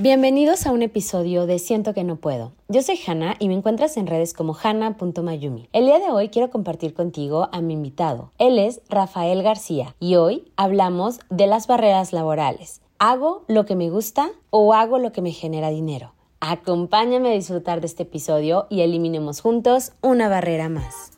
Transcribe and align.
Bienvenidos 0.00 0.64
a 0.64 0.70
un 0.70 0.82
episodio 0.82 1.46
de 1.46 1.58
Siento 1.58 1.92
que 1.92 2.04
no 2.04 2.14
puedo. 2.14 2.52
Yo 2.68 2.82
soy 2.82 3.00
Hanna 3.04 3.34
y 3.40 3.48
me 3.48 3.54
encuentras 3.54 3.96
en 3.96 4.06
redes 4.06 4.32
como 4.32 4.54
hanna.mayumi. 4.54 5.68
El 5.72 5.86
día 5.86 5.98
de 5.98 6.12
hoy 6.12 6.28
quiero 6.28 6.50
compartir 6.50 6.94
contigo 6.94 7.48
a 7.50 7.60
mi 7.60 7.74
invitado. 7.74 8.30
Él 8.38 8.60
es 8.60 8.80
Rafael 8.88 9.42
García 9.42 9.96
y 9.98 10.14
hoy 10.14 10.52
hablamos 10.54 11.18
de 11.30 11.48
las 11.48 11.66
barreras 11.66 12.12
laborales. 12.12 12.80
¿Hago 13.00 13.42
lo 13.48 13.66
que 13.66 13.74
me 13.74 13.90
gusta 13.90 14.30
o 14.50 14.72
hago 14.72 15.00
lo 15.00 15.10
que 15.10 15.20
me 15.20 15.32
genera 15.32 15.70
dinero? 15.70 16.12
Acompáñame 16.38 17.30
a 17.30 17.34
disfrutar 17.34 17.80
de 17.80 17.88
este 17.88 18.04
episodio 18.04 18.68
y 18.70 18.82
eliminemos 18.82 19.40
juntos 19.40 19.94
una 20.00 20.28
barrera 20.28 20.68
más. 20.68 21.17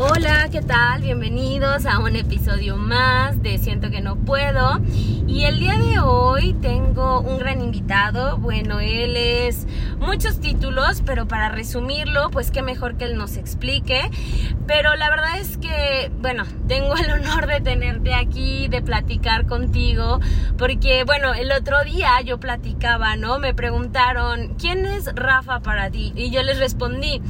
Hola, 0.00 0.48
¿qué 0.52 0.62
tal? 0.62 1.02
Bienvenidos 1.02 1.84
a 1.84 1.98
un 1.98 2.14
episodio 2.14 2.76
más 2.76 3.42
de 3.42 3.58
Siento 3.58 3.90
que 3.90 4.00
no 4.00 4.14
puedo. 4.14 4.80
Y 5.26 5.42
el 5.42 5.58
día 5.58 5.76
de 5.76 5.98
hoy 5.98 6.54
tengo 6.62 7.20
un 7.20 7.40
gran 7.40 7.60
invitado. 7.60 8.38
Bueno, 8.38 8.78
él 8.78 9.16
es 9.16 9.66
muchos 10.00 10.40
títulos, 10.40 11.02
pero 11.04 11.26
para 11.26 11.48
resumirlo, 11.48 12.30
pues 12.30 12.50
qué 12.50 12.62
mejor 12.62 12.96
que 12.96 13.04
él 13.04 13.16
nos 13.16 13.36
explique. 13.36 14.10
Pero 14.66 14.94
la 14.96 15.10
verdad 15.10 15.38
es 15.38 15.56
que, 15.58 16.10
bueno, 16.20 16.44
tengo 16.66 16.94
el 16.96 17.10
honor 17.10 17.46
de 17.46 17.60
tenerte 17.60 18.14
aquí, 18.14 18.68
de 18.68 18.82
platicar 18.82 19.46
contigo, 19.46 20.20
porque, 20.56 21.04
bueno, 21.04 21.34
el 21.34 21.52
otro 21.52 21.82
día 21.84 22.20
yo 22.24 22.38
platicaba, 22.38 23.16
¿no? 23.16 23.38
Me 23.38 23.54
preguntaron, 23.54 24.54
¿quién 24.54 24.84
es 24.86 25.14
Rafa 25.14 25.60
para 25.60 25.90
ti? 25.90 26.12
Y 26.16 26.30
yo 26.30 26.42
les 26.42 26.58
respondí 26.58 27.22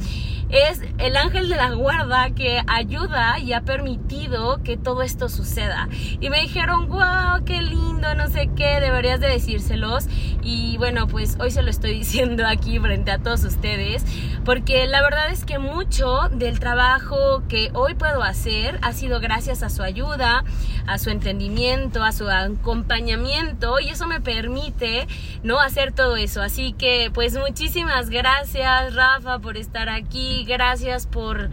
es 0.49 0.81
el 0.97 1.15
ángel 1.15 1.47
de 1.47 1.55
la 1.55 1.71
guarda 1.73 2.31
que 2.31 2.61
ayuda 2.67 3.39
y 3.39 3.53
ha 3.53 3.61
permitido 3.61 4.61
que 4.63 4.77
todo 4.77 5.03
esto 5.03 5.29
suceda. 5.29 5.87
Y 6.19 6.29
me 6.29 6.41
dijeron, 6.41 6.89
wow, 6.89 7.43
qué 7.45 7.61
lindo, 7.61 8.15
no 8.15 8.27
sé 8.29 8.49
qué, 8.55 8.79
deberías 8.79 9.19
de 9.19 9.27
decírselos. 9.27 10.07
Y 10.41 10.77
bueno, 10.77 11.07
pues 11.07 11.37
hoy 11.39 11.51
se 11.51 11.61
lo 11.61 11.69
estoy 11.69 11.93
diciendo 11.99 12.47
aquí 12.47 12.58
frente 12.59 13.11
a 13.11 13.17
todos 13.17 13.43
ustedes, 13.43 14.05
porque 14.45 14.85
la 14.85 15.01
verdad 15.01 15.31
es 15.31 15.43
que 15.43 15.57
mucho 15.57 16.29
del 16.31 16.59
trabajo 16.59 17.41
que 17.47 17.71
hoy 17.73 17.95
puedo 17.95 18.21
hacer 18.21 18.77
ha 18.81 18.93
sido 18.93 19.19
gracias 19.19 19.63
a 19.63 19.69
su 19.69 19.81
ayuda, 19.81 20.43
a 20.85 20.97
su 20.99 21.09
entendimiento, 21.09 22.03
a 22.03 22.11
su 22.11 22.29
acompañamiento, 22.29 23.79
y 23.79 23.89
eso 23.89 24.07
me 24.07 24.21
permite, 24.21 25.07
¿no? 25.41 25.59
Hacer 25.59 25.91
todo 25.93 26.15
eso. 26.15 26.41
Así 26.41 26.73
que, 26.73 27.09
pues 27.13 27.37
muchísimas 27.37 28.09
gracias, 28.09 28.93
Rafa, 28.93 29.39
por 29.39 29.57
estar 29.57 29.89
aquí 29.89 30.45
gracias 30.47 31.07
por 31.07 31.49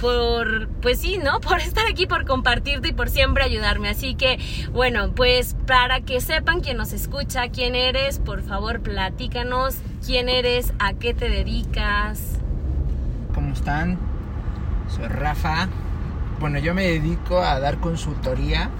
por, 0.00 0.68
pues 0.80 1.00
sí, 1.00 1.18
¿no? 1.18 1.40
Por 1.48 1.60
estar 1.60 1.84
aquí, 1.90 2.06
por 2.06 2.26
compartirte 2.26 2.88
y 2.88 2.92
por 2.92 3.08
siempre 3.10 3.44
ayudarme. 3.44 3.88
Así 3.88 4.14
que, 4.14 4.38
bueno, 4.72 5.12
pues 5.14 5.56
para 5.66 6.00
que 6.00 6.20
sepan 6.20 6.60
quién 6.60 6.76
nos 6.76 6.92
escucha, 6.92 7.48
quién 7.48 7.74
eres, 7.74 8.18
por 8.18 8.42
favor, 8.42 8.80
platícanos 8.80 9.76
quién 10.04 10.28
eres, 10.28 10.72
a 10.78 10.94
qué 10.94 11.14
te 11.14 11.28
dedicas. 11.28 12.38
¿Cómo 13.34 13.52
están? 13.52 13.98
Soy 14.88 15.06
Rafa. 15.06 15.68
Bueno, 16.40 16.58
yo 16.58 16.74
me 16.74 16.84
dedico 16.84 17.40
a 17.40 17.58
dar 17.60 17.78
consultoría 17.78 18.70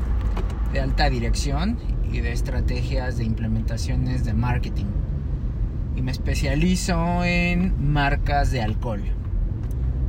de 0.72 0.80
alta 0.80 1.10
dirección 1.10 1.78
y 2.10 2.20
de 2.20 2.32
estrategias 2.32 3.18
de 3.18 3.24
implementaciones 3.24 4.24
de 4.24 4.32
marketing. 4.32 4.86
Y 5.96 6.02
me 6.02 6.12
especializo 6.12 7.24
en 7.24 7.92
marcas 7.92 8.50
de 8.50 8.62
alcohol 8.62 9.02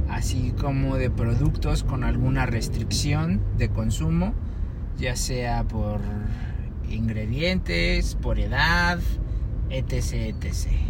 así 0.09 0.53
como 0.59 0.97
de 0.97 1.09
productos 1.09 1.83
con 1.83 2.03
alguna 2.03 2.45
restricción 2.45 3.41
de 3.57 3.69
consumo, 3.69 4.33
ya 4.97 5.15
sea 5.15 5.63
por 5.63 6.01
ingredientes, 6.89 8.15
por 8.15 8.39
edad, 8.39 8.99
etc. 9.69 10.35
etc. 10.43 10.89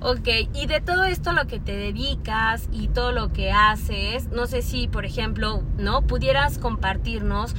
Ok, 0.00 0.28
y 0.52 0.66
de 0.66 0.80
todo 0.80 1.04
esto 1.04 1.32
lo 1.32 1.46
que 1.46 1.58
te 1.58 1.74
dedicas 1.74 2.68
y 2.70 2.88
todo 2.88 3.12
lo 3.12 3.32
que 3.32 3.50
haces, 3.50 4.28
no 4.28 4.46
sé 4.46 4.60
si, 4.60 4.88
por 4.88 5.06
ejemplo, 5.06 5.62
¿no? 5.78 6.02
Pudieras 6.02 6.58
compartirnos 6.58 7.54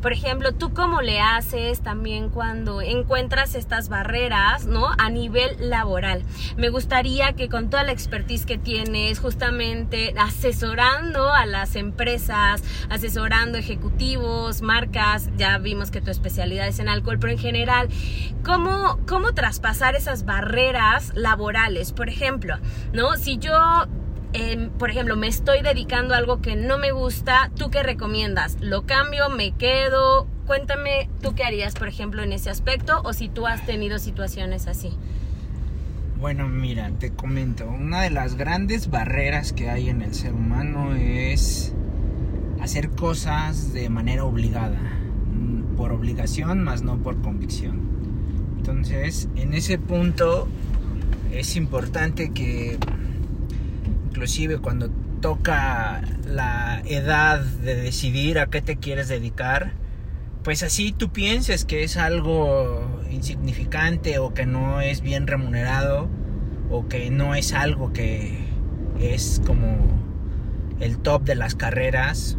por 0.00 0.12
ejemplo, 0.12 0.52
tú 0.52 0.72
cómo 0.72 1.02
le 1.02 1.20
haces 1.20 1.80
también 1.80 2.30
cuando 2.30 2.80
encuentras 2.80 3.54
estas 3.54 3.88
barreras, 3.88 4.66
¿no? 4.66 4.88
A 4.98 5.10
nivel 5.10 5.56
laboral. 5.70 6.22
Me 6.56 6.70
gustaría 6.70 7.34
que 7.34 7.48
con 7.48 7.70
toda 7.70 7.84
la 7.84 7.92
expertise 7.92 8.46
que 8.46 8.58
tienes, 8.58 9.18
justamente 9.18 10.14
asesorando 10.18 11.32
a 11.32 11.46
las 11.46 11.76
empresas, 11.76 12.62
asesorando 12.88 13.58
ejecutivos, 13.58 14.62
marcas, 14.62 15.28
ya 15.36 15.58
vimos 15.58 15.90
que 15.90 16.00
tu 16.00 16.10
especialidad 16.10 16.66
es 16.66 16.78
en 16.78 16.88
alcohol, 16.88 17.18
pero 17.18 17.32
en 17.32 17.38
general, 17.38 17.88
¿cómo, 18.44 18.98
cómo 19.06 19.32
traspasar 19.32 19.94
esas 19.94 20.24
barreras 20.24 21.12
laborales? 21.14 21.92
Por 21.92 22.08
ejemplo, 22.08 22.56
¿no? 22.92 23.16
Si 23.16 23.38
yo 23.38 23.86
Em, 24.32 24.70
por 24.70 24.90
ejemplo, 24.90 25.16
me 25.16 25.26
estoy 25.26 25.60
dedicando 25.62 26.14
a 26.14 26.18
algo 26.18 26.40
que 26.40 26.54
no 26.54 26.78
me 26.78 26.92
gusta, 26.92 27.50
¿tú 27.56 27.70
qué 27.70 27.82
recomiendas? 27.82 28.58
¿Lo 28.60 28.86
cambio? 28.86 29.28
¿Me 29.28 29.52
quedo? 29.52 30.28
Cuéntame 30.46 31.08
tú 31.20 31.34
qué 31.34 31.42
harías, 31.42 31.74
por 31.74 31.88
ejemplo, 31.88 32.22
en 32.22 32.32
ese 32.32 32.48
aspecto 32.48 33.00
o 33.02 33.12
si 33.12 33.28
tú 33.28 33.48
has 33.48 33.66
tenido 33.66 33.98
situaciones 33.98 34.68
así. 34.68 34.92
Bueno, 36.20 36.48
mira, 36.48 36.90
te 36.98 37.10
comento, 37.10 37.66
una 37.68 38.02
de 38.02 38.10
las 38.10 38.36
grandes 38.36 38.90
barreras 38.90 39.52
que 39.52 39.68
hay 39.68 39.88
en 39.88 40.02
el 40.02 40.14
ser 40.14 40.34
humano 40.34 40.94
es 40.94 41.72
hacer 42.60 42.90
cosas 42.90 43.72
de 43.72 43.88
manera 43.88 44.24
obligada, 44.24 44.78
mm, 45.32 45.76
por 45.76 45.92
obligación, 45.92 46.62
más 46.62 46.82
no 46.82 46.98
por 46.98 47.20
convicción. 47.20 47.80
Entonces, 48.58 49.28
en 49.34 49.54
ese 49.54 49.78
punto 49.78 50.46
es 51.32 51.56
importante 51.56 52.32
que 52.32 52.78
inclusive 54.10 54.58
cuando 54.58 54.90
toca 55.20 56.02
la 56.26 56.82
edad 56.84 57.38
de 57.40 57.76
decidir 57.76 58.40
a 58.40 58.46
qué 58.46 58.60
te 58.60 58.76
quieres 58.76 59.06
dedicar, 59.06 59.72
pues 60.42 60.64
así 60.64 60.92
tú 60.92 61.10
pienses 61.10 61.64
que 61.64 61.84
es 61.84 61.96
algo 61.96 63.00
insignificante 63.08 64.18
o 64.18 64.34
que 64.34 64.46
no 64.46 64.80
es 64.80 65.00
bien 65.00 65.28
remunerado 65.28 66.08
o 66.70 66.88
que 66.88 67.10
no 67.10 67.36
es 67.36 67.52
algo 67.52 67.92
que 67.92 68.38
es 69.00 69.40
como 69.46 69.76
el 70.80 70.98
top 70.98 71.22
de 71.22 71.36
las 71.36 71.54
carreras, 71.54 72.36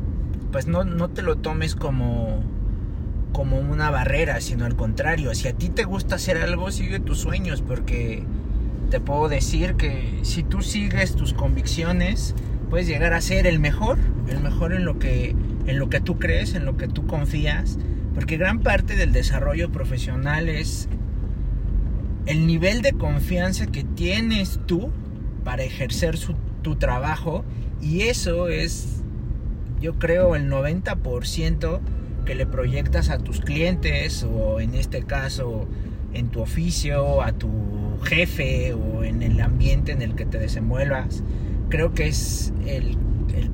pues 0.52 0.68
no, 0.68 0.84
no 0.84 1.09
te 1.09 1.22
lo 1.22 1.38
tomes 1.38 1.76
como, 1.76 2.44
como 3.32 3.59
una 3.59 3.92
barrera, 3.92 4.42
sino 4.42 4.66
al 4.66 4.76
contrario, 4.76 5.34
si 5.36 5.48
a 5.48 5.53
ti 5.53 5.70
te 5.70 5.86
gusta 5.86 6.16
hacer 6.16 6.38
algo, 6.38 6.70
sigue 6.70 7.00
tus 7.00 7.20
sueños 7.20 7.62
porque 7.62 8.26
te 8.91 9.00
puedo 9.00 9.29
decir 9.29 9.75
que 9.75 10.19
si 10.24 10.44
tú 10.44 10.62
sigues 10.62 11.16
tus 11.16 11.34
convicciones, 11.34 12.35
puedes 12.69 12.88
llegar 12.88 13.13
a 13.13 13.22
ser 13.22 13.47
el 13.47 13.57
mejor, 13.57 13.97
el 14.28 14.41
mejor 14.41 14.74
en 14.74 14.85
lo 14.85 15.00
que 15.00 15.35
en 15.66 15.79
lo 15.79 15.90
que 15.90 16.02
tú 16.02 16.19
crees, 16.19 16.56
en 16.56 16.66
lo 16.66 16.75
que 16.75 16.88
tú 16.88 17.07
confías, 17.07 17.79
porque 18.13 18.38
gran 18.38 18.59
parte 18.59 18.96
del 18.96 19.14
desarrollo 19.14 19.72
profesional 19.72 20.49
es 20.49 20.90
el 22.26 22.46
nivel 22.46 22.82
de 22.82 22.91
confianza 22.93 23.66
que 23.67 23.84
tienes 23.84 24.59
tú 24.66 24.91
para 25.44 25.64
ejercer 25.64 26.17
tu 26.61 26.76
trabajo 26.76 27.46
y 27.82 28.02
eso 28.02 28.49
es 28.49 29.03
yo 29.79 29.97
creo 29.99 30.35
el 30.35 30.52
90% 30.52 31.79
que 32.26 32.35
le 32.35 32.46
proyectas 32.46 33.09
a 33.09 33.20
tus 33.20 33.40
clientes 33.40 34.23
o 34.23 34.59
en 34.59 34.76
este 34.76 35.03
caso 35.03 35.67
en 36.14 36.28
tu 36.28 36.41
oficio, 36.41 37.22
a 37.22 37.32
tu 37.32 37.49
jefe 38.03 38.74
o 38.74 39.03
en 39.03 39.22
el 39.22 39.40
ambiente 39.42 39.92
en 39.92 40.02
el 40.02 40.16
que 40.16 40.26
te 40.26 40.40
desenvuelvas, 40.40 41.24
creo 41.70 41.94
que 41.94 42.08
es 42.08 42.53
el, 42.66 42.98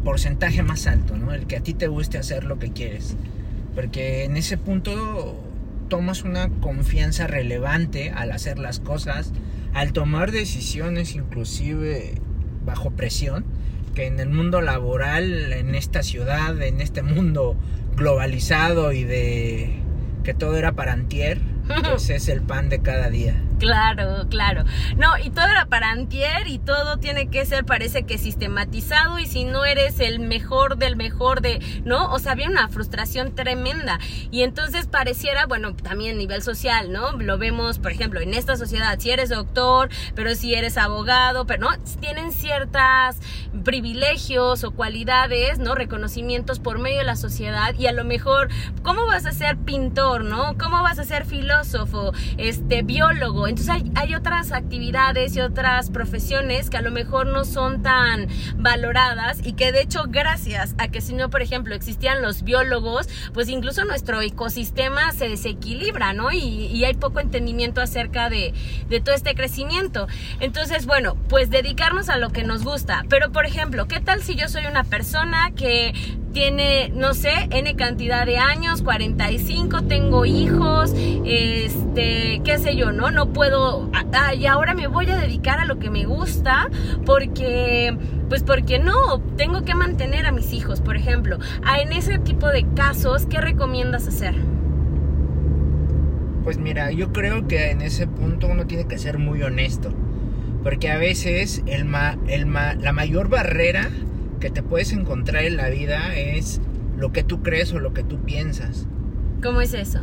porcentaje 0.03 0.63
más 0.63 0.87
alto, 0.87 1.17
¿no? 1.17 1.33
El 1.33 1.47
que 1.47 1.57
a 1.57 1.61
ti 1.61 1.73
te 1.73 1.87
guste 1.87 2.17
hacer 2.17 2.45
lo 2.45 2.59
que 2.59 2.71
quieres. 2.71 3.15
Porque 3.75 4.23
en 4.23 4.37
ese 4.37 4.57
punto 4.57 5.43
tomas 5.89 6.23
una 6.23 6.49
confianza 6.49 7.27
relevante 7.27 8.11
al 8.11 8.31
hacer 8.31 8.57
las 8.57 8.79
cosas, 8.79 9.33
al 9.73 9.93
tomar 9.93 10.31
decisiones 10.31 11.13
inclusive 11.13 12.15
bajo 12.65 12.91
presión, 12.91 13.45
que 13.93 14.07
en 14.07 14.19
el 14.19 14.29
mundo 14.29 14.61
laboral, 14.61 15.53
en 15.53 15.75
esta 15.75 16.03
ciudad, 16.03 16.59
en 16.61 16.81
este 16.81 17.03
mundo 17.03 17.55
globalizado 17.95 18.93
y 18.93 19.03
de 19.03 19.79
que 20.23 20.33
todo 20.33 20.57
era 20.57 20.73
para 20.73 20.93
antier, 20.93 21.39
pues 21.89 22.09
es 22.09 22.29
el 22.29 22.41
pan 22.41 22.69
de 22.69 22.79
cada 22.79 23.09
día. 23.09 23.35
Claro, 23.59 24.27
claro. 24.29 24.63
No, 24.97 25.17
y 25.17 25.31
todo 25.31 25.47
era 25.47 25.65
para 25.65 25.89
antier 25.91 26.47
y 26.47 26.59
todo 26.59 26.97
tiene 26.97 27.29
que 27.29 27.45
ser, 27.45 27.65
parece 27.65 28.03
que 28.03 28.17
sistematizado 28.17 29.17
y 29.19 29.25
si 29.25 29.45
no 29.45 29.65
eres 29.65 29.99
el 29.99 30.19
mejor 30.19 30.77
del 30.77 30.95
mejor 30.95 31.41
de, 31.41 31.59
¿no? 31.83 32.11
O 32.11 32.19
sea, 32.19 32.33
había 32.33 32.49
una 32.49 32.69
frustración 32.69 33.33
tremenda. 33.33 33.99
Y 34.29 34.43
entonces 34.43 34.87
pareciera, 34.87 35.47
bueno, 35.47 35.75
también 35.75 36.15
a 36.15 36.17
nivel 36.17 36.43
social, 36.43 36.91
¿no? 36.91 37.13
Lo 37.13 37.37
vemos, 37.37 37.79
por 37.79 37.91
ejemplo, 37.91 38.19
en 38.19 38.33
esta 38.33 38.57
sociedad, 38.57 38.99
si 38.99 39.09
eres 39.09 39.29
doctor, 39.29 39.89
pero 40.13 40.35
si 40.35 40.53
eres 40.53 40.77
abogado, 40.77 41.45
pero 41.45 41.61
no, 41.61 41.69
tienen 41.99 42.31
ciertas 42.31 43.19
privilegios 43.63 44.63
o 44.63 44.71
cualidades, 44.71 45.57
¿no? 45.57 45.73
Reconocimientos 45.73 46.59
por 46.59 46.79
medio 46.79 46.99
de 46.99 47.05
la 47.05 47.15
sociedad 47.15 47.73
y 47.77 47.87
a 47.87 47.91
lo 47.91 48.03
mejor, 48.03 48.49
¿cómo 48.83 49.07
vas 49.07 49.25
a 49.25 49.31
ser 49.31 49.57
pintor, 49.57 50.23
¿no? 50.23 50.57
¿Cómo 50.57 50.83
vas 50.83 50.99
a 50.99 51.03
ser 51.03 51.25
filósofo, 51.25 52.13
este, 52.37 52.83
biólogo? 52.83 53.46
Entonces 53.47 53.73
hay, 53.95 54.15
otras 54.15 54.51
actividades 54.51 55.35
y 55.35 55.41
otras 55.41 55.91
profesiones 55.91 56.69
que 56.69 56.77
a 56.77 56.81
lo 56.81 56.91
mejor 56.91 57.27
no 57.27 57.45
son 57.45 57.83
tan 57.83 58.27
valoradas 58.57 59.39
y 59.43 59.53
que 59.53 59.71
de 59.71 59.81
hecho 59.81 60.05
gracias 60.07 60.73
a 60.77 60.87
que 60.87 61.01
si 61.01 61.13
no, 61.13 61.29
por 61.29 61.41
ejemplo, 61.41 61.75
existían 61.75 62.21
los 62.21 62.43
biólogos, 62.43 63.07
pues 63.33 63.49
incluso 63.49 63.85
nuestro 63.85 64.21
ecosistema 64.21 65.11
se 65.11 65.29
desequilibra, 65.29 66.13
¿no? 66.13 66.31
Y, 66.31 66.83
hay 66.87 66.93
poco 66.93 67.19
entendimiento 67.19 67.81
acerca 67.81 68.29
de, 68.29 68.53
todo 69.03 69.13
este 69.13 69.35
crecimiento. 69.35 70.07
Entonces, 70.39 70.85
bueno, 70.85 71.15
pues 71.27 71.49
dedicarnos 71.49 72.09
a 72.09 72.17
lo 72.17 72.29
que 72.29 72.43
nos 72.43 72.63
gusta. 72.63 73.03
Pero, 73.09 73.31
por 73.31 73.45
ejemplo, 73.45 73.87
¿qué 73.87 73.99
tal 73.99 74.23
si 74.23 74.35
yo 74.35 74.47
soy 74.47 74.65
una 74.65 74.83
persona 74.83 75.51
que 75.51 75.93
tiene, 76.37 76.91
no 76.93 77.15
sé, 77.15 77.31
N 77.49 77.75
cantidad 77.75 78.23
de 78.23 78.37
años, 78.37 78.83
45, 78.83 79.85
tengo 79.85 80.23
hijos, 80.23 80.93
este, 81.25 82.43
qué 82.43 82.59
sé 82.59 82.75
yo, 82.75 82.91
¿no? 82.91 83.09
No 83.09 83.33
puedo, 83.33 83.89
ah, 83.91 84.35
y 84.35 84.45
ahora 84.45 84.75
me 84.75 84.85
voy 84.85 85.09
a 85.09 85.17
dedicar 85.17 85.59
a 85.59 85.65
lo 85.65 85.79
que 85.79 85.89
me 85.89 86.05
gusta 86.05 86.69
porque, 87.07 87.97
pues 88.29 88.43
porque 88.43 88.77
no, 88.77 89.19
tengo 89.35 89.65
que 89.65 89.73
mantener 89.73 90.27
a 90.27 90.31
mis 90.31 90.53
hijos, 90.53 90.79
por 90.79 90.95
ejemplo. 90.95 91.39
Ah, 91.65 91.79
en 91.79 91.91
ese 91.91 92.19
tipo 92.19 92.49
de 92.49 92.67
casos, 92.75 93.25
¿qué 93.25 93.41
recomiendas 93.41 94.07
hacer? 94.07 94.35
Pues 96.43 96.59
mira, 96.59 96.91
yo 96.91 97.11
creo 97.13 97.47
que 97.47 97.71
en 97.71 97.81
ese 97.81 98.05
punto 98.05 98.45
uno 98.45 98.67
tiene 98.67 98.85
que 98.85 98.99
ser 98.99 99.17
muy 99.17 99.41
honesto. 99.41 99.91
Porque 100.61 100.91
a 100.91 100.97
veces 100.97 101.63
el 101.65 101.85
ma, 101.85 102.15
el 102.27 102.45
ma, 102.45 102.75
la 102.75 102.93
mayor 102.93 103.27
barrera 103.27 103.89
que 104.39 104.49
te 104.49 104.63
puedes 104.63 104.91
encontrar 104.91 105.43
en 105.45 105.57
la 105.57 105.69
vida 105.69 106.15
es 106.15 106.61
lo 106.97 107.11
que 107.11 107.23
tú 107.23 107.43
crees 107.43 107.73
o 107.73 107.79
lo 107.79 107.93
que 107.93 108.03
tú 108.03 108.23
piensas. 108.23 108.87
¿Cómo 109.41 109.61
es 109.61 109.73
eso? 109.73 109.99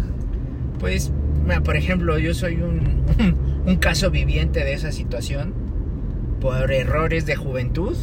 Pues, 0.78 1.12
por 1.64 1.76
ejemplo, 1.76 2.19
yo 2.19 2.34
soy 2.34 2.56
un, 2.56 3.04
un, 3.66 3.76
caso 3.76 4.10
viviente 4.10 4.64
de 4.64 4.72
esa 4.72 4.92
situación. 4.92 5.54
Por 6.40 6.72
errores 6.72 7.26
de 7.26 7.36
juventud, 7.36 7.96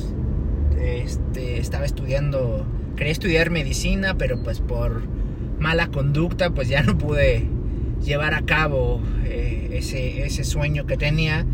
este, 0.81 1.59
estaba 1.59 1.85
estudiando, 1.85 2.65
quería 2.95 3.11
estudiar 3.11 3.49
medicina, 3.49 4.17
pero 4.17 4.41
pues 4.41 4.59
por 4.59 5.03
mala 5.59 5.87
conducta, 5.87 6.49
pues 6.49 6.67
ya 6.67 6.81
no 6.81 6.97
pude 6.97 7.47
llevar 8.03 8.33
a 8.33 8.41
cabo 8.41 8.99
eh, 9.25 9.69
ese, 9.73 10.25
ese 10.25 10.43
sueño 10.43 10.85
que 10.87 10.97
tenía 10.97 11.45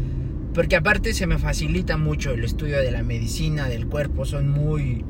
porque 0.58 0.76
aparte 0.76 1.14
se 1.14 1.28
me 1.28 1.38
facilita 1.38 1.98
mucho 1.98 2.32
el 2.32 2.44
estudio 2.44 2.80
de 2.80 2.90
la 2.90 3.04
medicina, 3.04 3.70
del 3.70 3.86
cuerpo, 3.86 4.26
son 4.26 4.50
muy... 4.50 5.06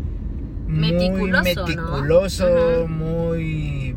Meticuloso, 0.67 1.21
muy 1.21 1.41
meticuloso, 1.41 2.87
muy 2.89 3.95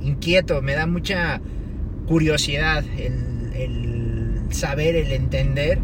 mm, 0.00 0.06
inquieto, 0.06 0.62
me 0.62 0.72
da 0.72 0.86
mucha 0.86 1.42
curiosidad 2.06 2.82
el, 2.96 4.40
saber, 4.48 4.96
el 4.96 5.12
entender 5.12 5.80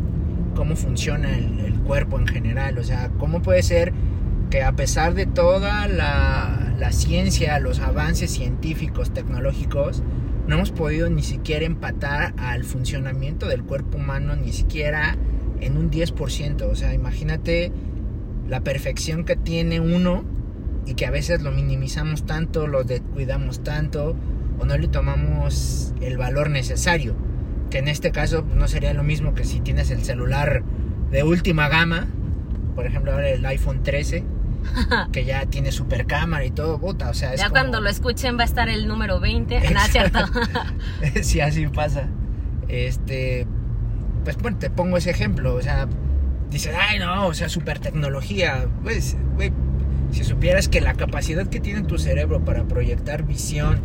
cómo 0.54 0.74
funciona 0.74 1.36
el, 1.36 1.60
el, 1.60 1.74
cuerpo 1.80 2.18
en 2.18 2.26
general, 2.26 2.78
o 2.78 2.84
sea, 2.84 3.10
cómo 3.18 3.42
puede 3.42 3.62
ser 3.62 3.92
que 4.48 4.62
a 4.62 4.72
pesar 4.72 5.12
de 5.12 5.26
toda 5.26 5.88
la, 5.88 6.74
la 6.78 6.90
ciencia, 6.90 7.58
los 7.58 7.80
avances 7.80 8.30
científicos, 8.30 9.12
tecnológicos, 9.12 10.02
no 10.48 10.54
hemos 10.54 10.70
podido 10.72 11.10
ni 11.10 11.22
siquiera 11.22 11.66
empatar 11.66 12.32
al 12.38 12.64
funcionamiento 12.64 13.46
del 13.46 13.64
cuerpo 13.64 13.98
humano, 13.98 14.34
ni 14.34 14.52
siquiera 14.54 15.18
en 15.60 15.76
un 15.76 15.90
10%. 15.90 16.62
O 16.62 16.74
sea, 16.74 16.94
imagínate 16.94 17.70
la 18.48 18.62
perfección 18.62 19.24
que 19.24 19.36
tiene 19.36 19.78
uno 19.78 20.24
y 20.86 20.94
que 20.94 21.04
a 21.04 21.10
veces 21.10 21.42
lo 21.42 21.50
minimizamos 21.50 22.24
tanto, 22.24 22.66
lo 22.66 22.82
descuidamos 22.82 23.62
tanto 23.62 24.16
o 24.58 24.64
no 24.64 24.78
le 24.78 24.88
tomamos 24.88 25.92
el 26.00 26.16
valor 26.16 26.48
necesario. 26.48 27.14
Que 27.68 27.78
en 27.78 27.88
este 27.88 28.10
caso 28.10 28.42
no 28.54 28.68
sería 28.68 28.94
lo 28.94 29.02
mismo 29.02 29.34
que 29.34 29.44
si 29.44 29.60
tienes 29.60 29.90
el 29.90 30.02
celular 30.02 30.62
de 31.10 31.24
última 31.24 31.68
gama, 31.68 32.06
por 32.74 32.86
ejemplo 32.86 33.12
ahora 33.12 33.28
el 33.28 33.44
iPhone 33.44 33.82
13 33.82 34.24
que 35.12 35.24
ya 35.24 35.46
tiene 35.46 35.72
super 35.72 36.06
cámara 36.06 36.44
y 36.44 36.50
todo, 36.50 36.78
puta, 36.78 37.10
o 37.10 37.14
sea, 37.14 37.34
Ya 37.34 37.50
cuando 37.50 37.80
lo 37.80 37.88
escuchen 37.88 38.36
va 38.36 38.42
a 38.42 38.46
estar 38.46 38.68
el 38.68 38.86
número 38.88 39.20
20, 39.20 39.60
nada, 39.72 39.86
cierto. 39.88 40.18
sí, 41.22 41.40
así 41.40 41.66
pasa. 41.68 42.08
Este, 42.68 43.46
pues 44.24 44.36
bueno, 44.38 44.58
te 44.58 44.70
pongo 44.70 44.96
ese 44.96 45.10
ejemplo, 45.10 45.54
o 45.54 45.62
sea, 45.62 45.88
dices, 46.50 46.74
ay 46.78 46.98
no, 46.98 47.26
o 47.26 47.34
sea, 47.34 47.48
super 47.48 47.78
tecnología, 47.78 48.68
pues, 48.82 49.16
güey, 49.34 49.52
si 50.10 50.24
supieras 50.24 50.68
que 50.68 50.80
la 50.80 50.94
capacidad 50.94 51.46
que 51.46 51.60
tiene 51.60 51.82
tu 51.82 51.98
cerebro 51.98 52.44
para 52.44 52.64
proyectar 52.64 53.24
visión, 53.24 53.80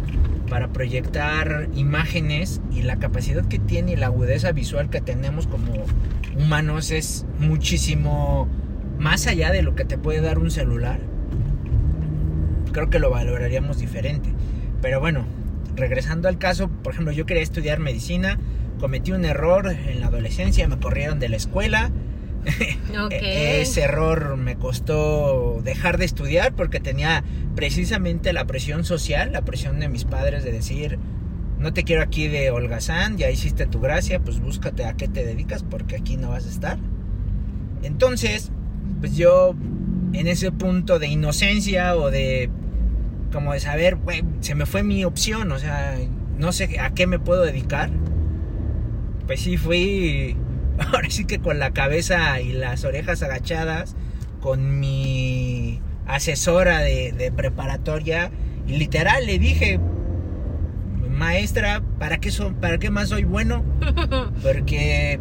para 0.49 0.69
proyectar 0.69 1.69
imágenes 1.75 2.61
y 2.71 2.83
la 2.83 2.97
capacidad 2.97 3.45
que 3.45 3.59
tiene 3.59 3.93
y 3.93 3.95
la 3.95 4.07
agudeza 4.07 4.51
visual 4.51 4.89
que 4.89 5.01
tenemos 5.01 5.47
como 5.47 5.73
humanos 6.37 6.91
es 6.91 7.25
muchísimo 7.39 8.47
más 8.99 9.27
allá 9.27 9.51
de 9.51 9.61
lo 9.61 9.75
que 9.75 9.85
te 9.85 9.97
puede 9.97 10.21
dar 10.21 10.39
un 10.39 10.51
celular, 10.51 10.99
creo 12.71 12.89
que 12.89 12.99
lo 12.99 13.09
valoraríamos 13.09 13.79
diferente. 13.79 14.29
Pero 14.81 14.99
bueno, 14.99 15.25
regresando 15.75 16.27
al 16.27 16.37
caso, 16.37 16.69
por 16.69 16.93
ejemplo, 16.93 17.13
yo 17.13 17.25
quería 17.25 17.43
estudiar 17.43 17.79
medicina, 17.79 18.37
cometí 18.79 19.11
un 19.11 19.25
error 19.25 19.67
en 19.67 19.99
la 20.01 20.07
adolescencia, 20.07 20.67
me 20.67 20.77
corrieron 20.77 21.19
de 21.19 21.29
la 21.29 21.37
escuela. 21.37 21.91
E-, 23.09 23.61
ese 23.61 23.81
error 23.81 24.35
me 24.35 24.57
costó 24.57 25.61
dejar 25.63 25.97
de 25.97 26.05
estudiar 26.05 26.53
porque 26.53 26.81
tenía 26.81 27.23
precisamente 27.55 28.33
la 28.33 28.45
presión 28.45 28.83
social, 28.83 29.31
la 29.31 29.43
presión 29.43 29.79
de 29.79 29.87
mis 29.87 30.03
padres 30.03 30.43
de 30.43 30.51
decir, 30.51 30.99
no 31.59 31.73
te 31.73 31.83
quiero 31.83 32.01
aquí 32.01 32.27
de 32.27 32.51
holgazán, 32.51 33.17
ya 33.17 33.29
hiciste 33.29 33.65
tu 33.65 33.79
gracia, 33.79 34.19
pues 34.19 34.41
búscate 34.41 34.83
a 34.83 34.93
qué 34.93 35.07
te 35.07 35.25
dedicas 35.25 35.63
porque 35.63 35.95
aquí 35.95 36.17
no 36.17 36.29
vas 36.29 36.45
a 36.45 36.49
estar. 36.49 36.77
Entonces, 37.83 38.51
pues 38.99 39.15
yo 39.15 39.55
en 40.13 40.27
ese 40.27 40.51
punto 40.51 40.99
de 40.99 41.07
inocencia 41.07 41.95
o 41.95 42.11
de 42.11 42.49
como 43.31 43.53
de 43.53 43.59
saber, 43.59 43.97
se 44.41 44.53
me 44.53 44.67
fue 44.67 44.83
mi 44.83 45.03
opción, 45.05 45.51
o 45.51 45.57
sea, 45.57 45.97
no 46.37 46.51
sé 46.51 46.79
a 46.79 46.91
qué 46.91 47.07
me 47.07 47.17
puedo 47.17 47.43
dedicar. 47.43 47.89
Pues 49.25 49.41
sí 49.41 49.57
fui 49.57 50.37
ahora 50.93 51.09
sí 51.09 51.25
que 51.25 51.39
con 51.39 51.59
la 51.59 51.71
cabeza 51.71 52.39
y 52.41 52.51
las 52.53 52.83
orejas 52.85 53.23
agachadas 53.23 53.95
con 54.39 54.79
mi 54.79 55.79
asesora 56.05 56.79
de, 56.79 57.13
de 57.13 57.31
preparatoria 57.31 58.29
y 58.67 58.73
literal 58.77 59.25
le 59.25 59.39
dije 59.39 59.79
maestra, 61.13 61.81
¿para 61.99 62.17
qué, 62.17 62.31
son, 62.31 62.55
¿para 62.55 62.77
qué 62.79 62.89
más 62.89 63.09
soy 63.09 63.23
bueno? 63.23 63.63
Porque 64.43 65.19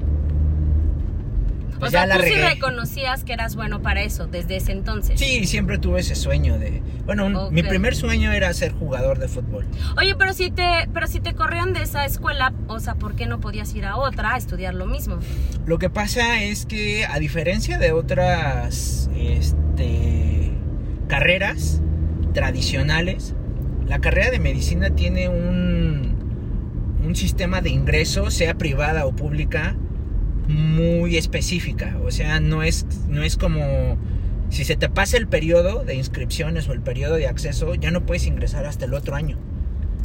pues 1.82 1.94
o 1.94 1.98
sea, 1.98 2.16
tú 2.16 2.22
sí 2.22 2.34
reconocías 2.34 3.24
que 3.24 3.32
eras 3.32 3.56
bueno 3.56 3.82
para 3.82 4.02
eso 4.02 4.28
desde 4.28 4.54
ese 4.54 4.70
entonces. 4.70 5.18
Sí, 5.18 5.46
siempre 5.46 5.78
tuve 5.78 5.98
ese 5.98 6.14
sueño 6.14 6.56
de... 6.56 6.80
Bueno, 7.06 7.50
mi 7.50 7.64
primer 7.64 7.96
sueño 7.96 8.30
era 8.30 8.54
ser 8.54 8.70
jugador 8.70 9.18
de 9.18 9.26
fútbol. 9.26 9.66
Oye, 9.96 10.14
pero 10.14 10.32
si 10.32 10.52
te 10.52 10.88
pero 10.94 11.08
si 11.08 11.18
te 11.18 11.34
corrieron 11.34 11.72
de 11.72 11.82
esa 11.82 12.04
escuela, 12.04 12.52
o 12.68 12.78
sea, 12.78 12.94
¿por 12.94 13.16
qué 13.16 13.26
no 13.26 13.40
podías 13.40 13.74
ir 13.74 13.84
a 13.84 13.96
otra 13.96 14.34
a 14.34 14.36
estudiar 14.36 14.74
lo 14.74 14.86
mismo? 14.86 15.18
Lo 15.66 15.80
que 15.80 15.90
pasa 15.90 16.40
es 16.40 16.66
que 16.66 17.04
a 17.04 17.18
diferencia 17.18 17.78
de 17.78 17.90
otras 17.90 19.10
este, 19.16 20.52
carreras 21.08 21.82
tradicionales, 22.32 23.34
la 23.88 23.98
carrera 23.98 24.30
de 24.30 24.38
medicina 24.38 24.90
tiene 24.90 25.28
un, 25.28 26.14
un 27.04 27.16
sistema 27.16 27.60
de 27.60 27.70
ingreso, 27.70 28.30
sea 28.30 28.54
privada 28.54 29.04
o 29.04 29.16
pública, 29.16 29.74
muy 30.48 31.16
específica. 31.16 31.98
O 32.04 32.10
sea, 32.10 32.40
no 32.40 32.62
es, 32.62 32.86
no 33.08 33.22
es 33.22 33.36
como 33.36 33.98
si 34.50 34.64
se 34.64 34.76
te 34.76 34.88
pasa 34.88 35.16
el 35.16 35.26
periodo 35.26 35.84
de 35.84 35.94
inscripciones 35.94 36.68
o 36.68 36.72
el 36.72 36.80
periodo 36.80 37.14
de 37.14 37.26
acceso, 37.26 37.74
ya 37.74 37.90
no 37.90 38.04
puedes 38.04 38.26
ingresar 38.26 38.66
hasta 38.66 38.84
el 38.84 38.94
otro 38.94 39.14
año. 39.14 39.38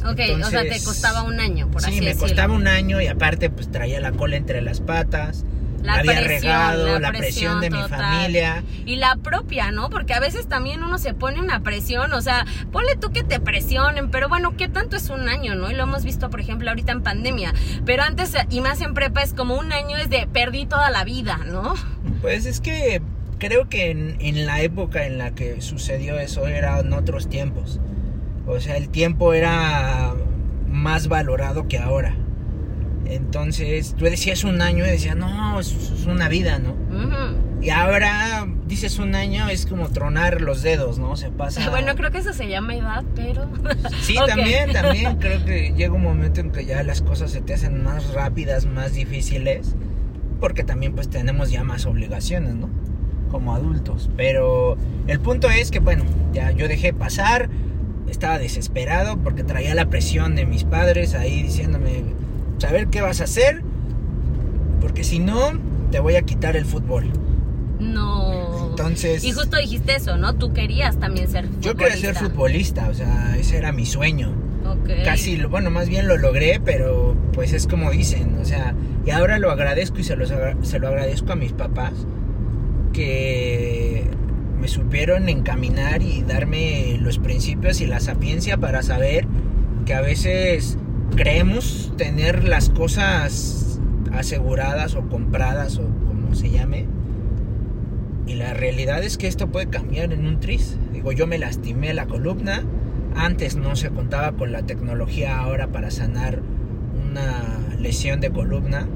Ok, 0.04 0.20
o 0.42 0.48
sea, 0.48 0.62
te 0.62 0.82
costaba 0.82 1.22
un 1.22 1.40
año, 1.40 1.70
por 1.70 1.82
así 1.82 1.90
decirlo. 1.90 2.10
Sí, 2.10 2.14
me 2.14 2.20
costaba 2.20 2.54
un 2.54 2.66
año 2.66 3.00
y 3.00 3.08
aparte 3.08 3.50
pues 3.50 3.70
traía 3.70 4.00
la 4.00 4.12
cola 4.12 4.36
entre 4.36 4.62
las 4.62 4.80
patas. 4.80 5.44
La 5.82 5.94
había 5.94 6.20
presión, 6.20 6.42
regado, 6.42 6.86
la 6.86 6.98
la, 6.98 7.08
presión, 7.10 7.58
presión 7.58 7.60
de 7.60 7.70
mi 7.70 7.80
total. 7.82 8.00
familia. 8.00 8.64
Y 8.84 8.96
la 8.96 9.16
propia, 9.16 9.70
¿no? 9.70 9.90
Porque 9.90 10.14
a 10.14 10.20
veces 10.20 10.48
también 10.48 10.82
uno 10.82 10.98
se 10.98 11.14
pone 11.14 11.40
una 11.40 11.60
presión, 11.62 12.12
o 12.12 12.20
sea, 12.20 12.44
ponle 12.72 12.96
tú 12.96 13.12
que 13.12 13.22
te 13.22 13.38
presionen, 13.40 14.10
pero 14.10 14.28
bueno, 14.28 14.56
¿qué 14.56 14.68
tanto 14.68 14.96
es 14.96 15.08
un 15.10 15.28
año, 15.28 15.54
no? 15.54 15.70
Y 15.70 15.74
lo 15.74 15.84
hemos 15.84 16.04
visto, 16.04 16.30
por 16.30 16.40
ejemplo, 16.40 16.68
ahorita 16.68 16.92
en 16.92 17.02
pandemia. 17.02 17.54
Pero 17.84 18.02
antes, 18.02 18.34
y 18.50 18.60
más 18.60 18.80
en 18.80 18.94
prepa, 18.94 19.22
es 19.22 19.34
como 19.34 19.56
un 19.56 19.72
año 19.72 19.96
es 19.96 20.10
de 20.10 20.26
perdí 20.32 20.66
toda 20.66 20.90
la 20.90 21.04
vida, 21.04 21.38
¿no? 21.46 21.74
Pues 22.20 22.44
es 22.46 22.60
que 22.60 23.00
creo 23.38 23.68
que 23.68 23.90
en, 23.90 24.16
en 24.20 24.46
la 24.46 24.62
época 24.62 25.06
en 25.06 25.18
la 25.18 25.30
que 25.34 25.60
sucedió 25.60 26.18
eso 26.18 26.46
eran 26.46 26.92
otros 26.92 27.28
tiempos. 27.28 27.78
O 28.46 28.60
sea, 28.60 28.76
el 28.76 28.88
tiempo 28.88 29.34
era 29.34 30.14
más 30.66 31.08
valorado 31.08 31.68
que 31.68 31.78
ahora. 31.78 32.16
Entonces, 33.08 33.94
tú 33.96 34.04
decías 34.04 34.44
un 34.44 34.60
año 34.60 34.84
y 34.86 34.90
decías, 34.90 35.16
no, 35.16 35.58
es, 35.60 35.72
es 35.72 36.06
una 36.06 36.28
vida, 36.28 36.58
¿no? 36.58 36.72
Ujú. 36.72 37.62
Y 37.62 37.70
ahora 37.70 38.46
dices 38.66 38.98
un 38.98 39.14
año, 39.14 39.48
es 39.48 39.66
como 39.66 39.88
tronar 39.88 40.40
los 40.42 40.62
dedos, 40.62 40.98
¿no? 40.98 41.16
Se 41.16 41.30
pasa. 41.30 41.68
Bueno, 41.70 41.94
creo 41.96 42.10
que 42.10 42.18
eso 42.18 42.32
se 42.32 42.48
llama 42.48 42.74
edad, 42.76 43.04
pero... 43.14 43.48
Sí, 44.02 44.16
Ok. 44.18 44.26
también, 44.28 44.72
también 44.72 45.16
creo 45.16 45.44
que 45.44 45.72
llega 45.76 45.92
un 45.94 46.02
momento 46.02 46.40
en 46.40 46.50
que 46.52 46.64
ya 46.66 46.82
las 46.82 47.00
cosas 47.02 47.30
se 47.30 47.40
te 47.40 47.54
hacen 47.54 47.82
más 47.82 48.12
rápidas, 48.12 48.66
más 48.66 48.92
difíciles, 48.92 49.74
porque 50.40 50.62
también 50.62 50.94
pues 50.94 51.08
tenemos 51.08 51.50
ya 51.50 51.64
más 51.64 51.86
obligaciones, 51.86 52.54
¿no? 52.54 52.68
Como 53.30 53.54
adultos. 53.54 54.10
Pero 54.16 54.76
el 55.06 55.18
punto 55.18 55.50
es 55.50 55.70
que, 55.70 55.80
bueno, 55.80 56.04
ya 56.32 56.50
yo 56.52 56.68
dejé 56.68 56.92
pasar, 56.92 57.48
estaba 58.08 58.38
desesperado 58.38 59.16
porque 59.18 59.42
traía 59.44 59.74
la 59.74 59.86
presión 59.90 60.36
de 60.36 60.46
mis 60.46 60.64
padres 60.64 61.14
ahí 61.14 61.42
diciéndome, 61.42 62.04
saber 62.58 62.88
qué 62.88 63.00
vas 63.00 63.20
a 63.20 63.24
hacer, 63.24 63.62
porque 64.80 65.04
si 65.04 65.18
no, 65.18 65.52
te 65.90 66.00
voy 66.00 66.16
a 66.16 66.22
quitar 66.22 66.56
el 66.56 66.64
fútbol. 66.64 67.10
No. 67.80 68.68
Entonces... 68.70 69.24
Y 69.24 69.32
justo 69.32 69.56
dijiste 69.56 69.96
eso, 69.96 70.16
¿no? 70.16 70.34
Tú 70.34 70.52
querías 70.52 70.98
también 70.98 71.28
ser 71.28 71.46
futbolista. 71.46 71.68
Yo 71.70 71.76
quería 71.76 71.96
ser 71.96 72.14
futbolista, 72.14 72.88
o 72.88 72.94
sea, 72.94 73.36
ese 73.38 73.56
era 73.56 73.72
mi 73.72 73.86
sueño. 73.86 74.32
Ok. 74.66 74.90
Casi, 75.04 75.36
bueno, 75.44 75.70
más 75.70 75.88
bien 75.88 76.06
lo 76.08 76.16
logré, 76.18 76.60
pero 76.64 77.16
pues 77.32 77.52
es 77.52 77.66
como 77.66 77.90
dicen, 77.90 78.36
o 78.40 78.44
sea, 78.44 78.74
y 79.06 79.10
ahora 79.10 79.38
lo 79.38 79.50
agradezco 79.50 79.98
y 79.98 80.04
se, 80.04 80.16
los 80.16 80.30
agra- 80.30 80.56
se 80.62 80.78
lo 80.78 80.88
agradezco 80.88 81.32
a 81.32 81.36
mis 81.36 81.52
papás 81.52 81.92
que 82.92 84.04
me 84.60 84.68
supieron 84.68 85.28
encaminar 85.28 86.02
y 86.02 86.22
darme 86.22 86.98
los 87.00 87.18
principios 87.18 87.80
y 87.80 87.86
la 87.86 88.00
sapiencia 88.00 88.56
para 88.58 88.82
saber 88.82 89.26
que 89.86 89.94
a 89.94 90.00
veces 90.00 90.76
creemos 91.16 91.92
tener 91.96 92.44
las 92.44 92.70
cosas 92.70 93.80
aseguradas 94.12 94.94
o 94.94 95.08
compradas 95.08 95.78
o 95.78 95.82
como 96.06 96.34
se 96.34 96.50
llame. 96.50 96.86
Y 98.26 98.34
la 98.34 98.52
realidad 98.52 99.02
es 99.02 99.16
que 99.16 99.26
esto 99.26 99.48
puede 99.48 99.68
cambiar 99.68 100.12
en 100.12 100.26
un 100.26 100.38
tris. 100.38 100.76
Digo, 100.92 101.12
yo 101.12 101.26
me 101.26 101.38
lastimé 101.38 101.94
la 101.94 102.06
columna. 102.06 102.62
Antes 103.16 103.56
no 103.56 103.74
se 103.74 103.88
contaba 103.90 104.32
con 104.32 104.52
la 104.52 104.62
tecnología 104.62 105.38
ahora 105.38 105.68
para 105.68 105.90
sanar 105.90 106.42
una 107.10 107.76
lesión 107.78 108.20
de 108.20 108.30
columna. 108.30 108.86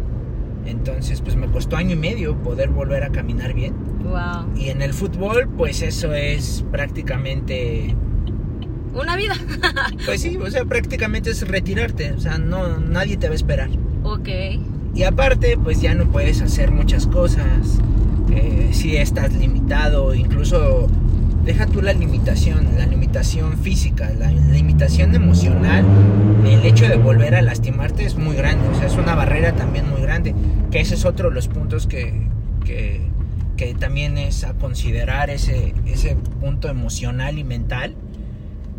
Entonces, 0.67 1.23
pues 1.23 1.35
me 1.37 1.47
costó 1.49 1.77
año 1.77 1.93
y 1.93 1.99
medio 1.99 2.37
poder 2.37 2.69
volver 2.69 3.03
a 3.05 3.11
caminar 3.11 3.55
bien. 3.55 3.75
Wow. 4.05 4.55
Y 4.57 4.69
en 4.69 4.83
el 4.83 4.93
fútbol, 4.93 5.49
pues 5.57 5.83
eso 5.83 6.13
es 6.15 6.65
prácticamente, 6.71 7.97
Una 8.95 9.17
vida. 9.17 9.35
pues 10.07 10.21
sí, 10.21 10.37
o 10.37 10.51
sea, 10.51 10.65
prácticamente 10.65 11.31
es 11.31 11.47
retirarte. 11.47 12.13
O 12.13 12.21
sea, 12.21 12.39
no, 12.39 12.79
nadie 12.79 13.17
te 13.17 13.27
va 13.29 13.33
a 13.33 13.37
esperar. 13.37 13.71
ok. 14.05 14.29
Y 14.95 15.05
aparte, 15.05 15.57
pues 15.57 15.81
ya 15.81 15.95
no 15.95 16.11
puedes 16.11 16.43
hacer 16.43 16.71
muchas 16.71 17.07
cosas. 17.07 17.79
Eh, 18.31 18.71
si 18.73 18.97
estás 18.97 19.33
limitado, 19.33 20.15
incluso 20.15 20.89
deja 21.45 21.67
tú 21.67 21.83
la 21.83 21.93
limitación, 21.93 22.69
la 22.77 22.87
limitación 22.87 23.59
física, 23.59 24.11
la 24.19 24.31
limitación 24.31 25.15
emocional. 25.15 25.85
El 26.45 26.65
hecho 26.65 26.89
de 26.89 26.97
volver 26.97 27.35
a 27.35 27.43
lastimarte 27.43 28.05
es 28.05 28.17
muy 28.17 28.37
grande, 28.37 28.69
o 28.69 28.75
sea, 28.75 28.87
es 28.87 28.95
una 28.97 29.15
barrera 29.15 29.53
también 29.53 29.89
muy 29.89 30.03
grande. 30.03 30.35
Que 30.71 30.81
ese 30.81 30.95
es 30.95 31.05
otro 31.05 31.31
de 31.31 31.35
los 31.35 31.49
puntos 31.49 31.87
que, 31.87 32.29
que, 32.65 33.01
que 33.57 33.75
también 33.75 34.19
es 34.19 34.45
a 34.45 34.55
considerar 34.55 35.31
ese, 35.31 35.75
ese 35.87 36.17
punto 36.41 36.69
emocional 36.69 37.39
y 37.39 37.45
mental. 37.45 37.95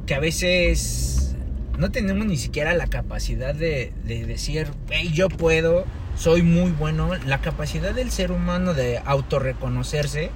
Que 0.06 0.16
a 0.16 0.20
veces 0.20 1.36
no 1.78 1.92
tenemos 1.92 2.26
ni 2.26 2.38
siquiera 2.38 2.74
la 2.74 2.88
capacidad 2.88 3.56
de, 3.56 3.94
de 4.04 4.26
decir, 4.26 4.68
hey, 4.90 5.12
yo 5.14 5.30
puedo, 5.30 5.86
soy 6.18 6.42
muy 6.42 6.72
bueno. 6.72 7.12
La 7.26 7.40
capacidad 7.42 7.94
del 7.94 8.12
ser 8.12 8.32
humano 8.32 8.74
de 8.74 9.00
autorreconocerse 9.06 10.30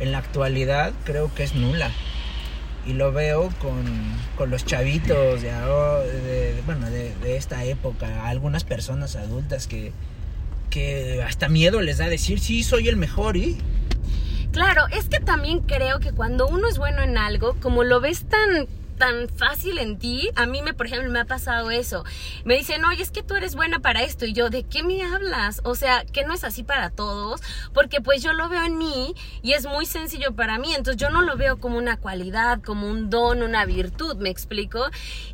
en 0.00 0.12
la 0.12 0.18
actualidad 0.18 0.92
creo 1.04 1.32
que 1.34 1.44
es 1.44 1.54
nula. 1.54 1.90
Y 2.86 2.92
lo 2.92 3.12
veo 3.12 3.48
con, 3.62 3.84
con 4.36 4.50
los 4.50 4.66
chavitos 4.66 5.40
de, 5.40 5.50
de- 5.50 6.62
bueno, 6.66 6.90
de, 6.90 7.14
de 7.22 7.36
esta 7.36 7.64
época, 7.64 8.26
algunas 8.28 8.64
personas 8.64 9.16
adultas 9.16 9.66
que, 9.66 9.92
que 10.68 11.22
hasta 11.22 11.48
miedo 11.48 11.80
les 11.80 11.96
da 11.98 12.08
decir, 12.08 12.40
sí, 12.40 12.62
soy 12.62 12.88
el 12.88 12.96
mejor 12.96 13.36
y... 13.38 13.56
Claro, 14.52 14.82
es 14.92 15.08
que 15.08 15.18
también 15.18 15.60
creo 15.60 15.98
que 15.98 16.12
cuando 16.12 16.46
uno 16.46 16.68
es 16.68 16.76
bueno 16.76 17.02
en 17.02 17.16
algo, 17.16 17.56
como 17.62 17.84
lo 17.84 18.00
ves 18.00 18.24
tan 18.24 18.66
tan 18.94 19.28
fácil 19.28 19.78
en 19.78 19.98
ti, 19.98 20.30
a 20.36 20.46
mí 20.46 20.62
me, 20.62 20.74
por 20.74 20.86
ejemplo, 20.86 21.10
me 21.10 21.20
ha 21.20 21.24
pasado 21.24 21.70
eso. 21.70 22.04
Me 22.44 22.56
dicen, 22.56 22.84
oye, 22.84 23.02
es 23.02 23.10
que 23.10 23.22
tú 23.22 23.34
eres 23.36 23.54
buena 23.54 23.80
para 23.80 24.02
esto. 24.02 24.24
Y 24.24 24.32
yo, 24.32 24.50
¿de 24.50 24.64
qué 24.64 24.82
me 24.82 25.02
hablas? 25.02 25.60
O 25.64 25.74
sea, 25.74 26.04
que 26.04 26.24
no 26.24 26.34
es 26.34 26.44
así 26.44 26.62
para 26.62 26.90
todos, 26.90 27.40
porque 27.72 28.00
pues 28.00 28.22
yo 28.22 28.32
lo 28.32 28.48
veo 28.48 28.64
en 28.64 28.78
mí 28.78 29.14
y 29.42 29.52
es 29.52 29.66
muy 29.66 29.86
sencillo 29.86 30.34
para 30.34 30.58
mí. 30.58 30.74
Entonces 30.74 30.96
yo 31.00 31.10
no 31.10 31.22
lo 31.22 31.36
veo 31.36 31.58
como 31.58 31.78
una 31.78 31.96
cualidad, 31.96 32.62
como 32.62 32.88
un 32.88 33.10
don, 33.10 33.42
una 33.42 33.64
virtud, 33.64 34.16
¿me 34.16 34.30
explico? 34.30 34.86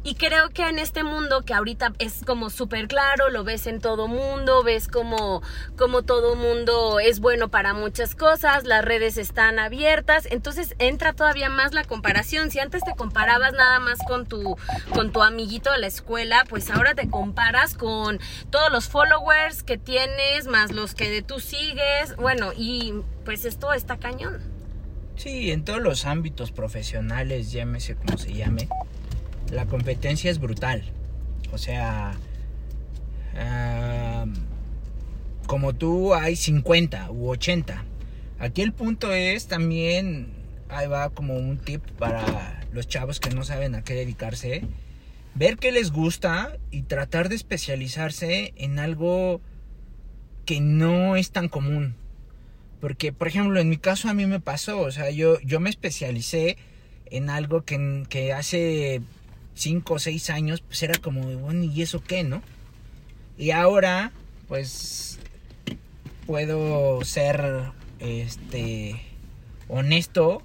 Y 0.02 0.14
creo 0.14 0.50
que 0.50 0.69
en 0.69 0.79
este 0.79 1.05
mundo 1.05 1.43
que 1.43 1.55
ahorita 1.55 1.93
es 1.99 2.23
como 2.25 2.50
súper 2.50 2.88
claro, 2.88 3.31
lo 3.31 3.45
ves 3.45 3.67
en 3.67 3.81
todo 3.81 4.09
mundo, 4.09 4.62
ves 4.62 4.88
como, 4.88 5.43
como 5.76 6.02
todo 6.02 6.35
mundo 6.35 6.99
es 7.00 7.21
bueno 7.21 7.49
para 7.49 7.75
muchas 7.75 8.14
cosas, 8.14 8.64
las 8.64 8.85
redes 8.85 9.17
están 9.17 9.59
abiertas, 9.59 10.26
entonces 10.31 10.75
entra 10.79 11.12
todavía 11.12 11.49
más 11.49 11.73
la 11.73 11.85
comparación. 11.85 12.50
Si 12.50 12.59
antes 12.59 12.83
te 12.85 12.95
comparabas 12.95 13.50
nada 13.52 13.80
más 13.80 13.99
con 14.07 14.26
tu, 14.26 14.57
con 14.92 15.12
tu 15.12 15.23
amiguito 15.23 15.71
de 15.73 15.78
la 15.78 15.87
escuela, 15.87 16.45
pues 16.49 16.71
ahora 16.71 16.95
te 16.95 17.09
comparas 17.09 17.75
con 17.75 18.19
todos 18.50 18.71
los 18.71 18.88
followers 18.88 19.62
que 19.62 19.78
tienes, 19.78 20.47
más 20.47 20.73
los 20.73 20.95
que 20.95 21.23
tú 21.23 21.40
sigues, 21.40 22.16
bueno, 22.16 22.52
y 22.57 22.95
pues 23.25 23.45
esto 23.45 23.73
está 23.73 23.99
cañón. 23.99 24.40
Sí, 25.16 25.50
en 25.50 25.64
todos 25.64 25.83
los 25.83 26.07
ámbitos 26.07 26.50
profesionales, 26.50 27.52
llámese 27.52 27.95
como 27.95 28.16
se 28.16 28.33
llame, 28.33 28.69
la 29.50 29.66
competencia 29.66 30.30
es 30.30 30.38
brutal. 30.38 30.83
O 31.52 31.59
sea, 31.59 32.12
ah, 33.37 34.25
como 35.47 35.75
tú 35.75 36.14
hay 36.14 36.37
50 36.37 37.11
u 37.11 37.28
80. 37.30 37.85
Aquí 38.38 38.62
el 38.62 38.73
punto 38.73 39.12
es 39.12 39.49
también, 39.49 40.33
ahí 40.69 40.87
va 40.87 41.11
como 41.11 41.37
un 41.37 41.59
tip 41.59 41.85
para 41.99 42.60
los 42.73 42.89
chavos 42.89 43.21
que 43.21 43.31
no 43.31 43.45
saben 43.45 43.75
a 43.75 43.83
qué 43.83 43.95
dedicarse, 43.95 44.62
ver 45.35 45.57
qué 45.57 45.73
les 45.73 45.91
gusta 45.91 46.57
y 46.71 46.83
tratar 46.83 47.29
de 47.29 47.37
especializarse 47.37 48.53
en 48.57 48.79
algo 48.79 49.41
que 50.45 50.61
no 50.61 51.17
es 51.17 51.31
tan 51.31 51.49
común. 51.49 51.95
Porque, 52.81 53.12
por 53.12 53.29
ejemplo, 53.29 53.61
en 53.61 53.69
mi 53.69 53.77
caso 53.77 54.09
a 54.09 54.15
mí 54.15 54.27
me 54.27 54.41
pasó, 54.41 54.81
o 54.81 54.91
sea, 54.91 55.11
yo, 55.11 55.39
yo 55.41 55.61
me 55.61 55.71
especialicé 55.71 56.57
en 57.07 57.29
algo 57.29 57.65
que, 57.65 58.05
que 58.09 58.33
hace 58.33 59.03
5 59.55 59.95
o 59.95 59.99
6 59.99 60.31
años, 60.31 60.62
pues 60.62 60.83
era 60.83 60.99
como, 60.99 61.23
bueno, 61.39 61.65
¿y 61.65 61.83
eso 61.83 62.03
qué, 62.03 62.25
no? 62.25 62.43
Y 63.37 63.50
ahora, 63.50 64.12
pues, 64.49 65.19
puedo 66.27 67.05
ser, 67.05 67.73
este, 67.99 69.00
honesto, 69.69 70.43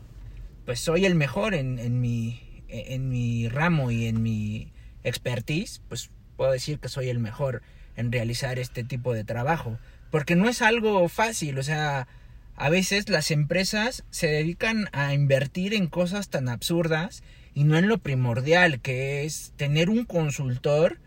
pues 0.65 0.79
soy 0.79 1.05
el 1.05 1.15
mejor 1.15 1.53
en, 1.53 2.01
mi, 2.01 2.63
en 2.67 3.09
mi 3.09 3.47
ramo 3.47 3.91
y 3.91 4.07
en 4.07 4.21
mi 4.21 4.73
expertise, 5.03 5.81
pues 5.87 6.09
puedo 6.35 6.51
decir 6.51 6.79
que 6.79 6.89
soy 6.89 7.09
el 7.09 7.19
mejor 7.19 7.61
en 7.95 8.11
realizar 8.11 8.59
este 8.59 8.83
tipo 8.83 9.13
de 9.13 9.23
trabajo. 9.23 9.77
Porque 10.11 10.35
no 10.35 10.49
es 10.49 10.61
algo 10.61 11.07
fácil, 11.07 11.57
o 11.59 11.63
sea, 11.63 12.07
a 12.55 12.69
veces 12.69 13.09
las 13.09 13.31
empresas 13.31 14.03
se 14.09 14.27
dedican 14.27 14.89
a 14.93 15.13
invertir 15.13 15.73
en 15.73 15.87
cosas 15.87 16.29
tan 16.29 16.49
absurdas 16.49 17.23
y 17.53 17.63
no 17.63 17.77
en 17.77 17.87
lo 17.87 17.97
primordial, 17.97 18.81
que 18.81 19.25
es 19.25 19.53
tener 19.55 19.89
un 19.89 20.05
consultor 20.05 20.99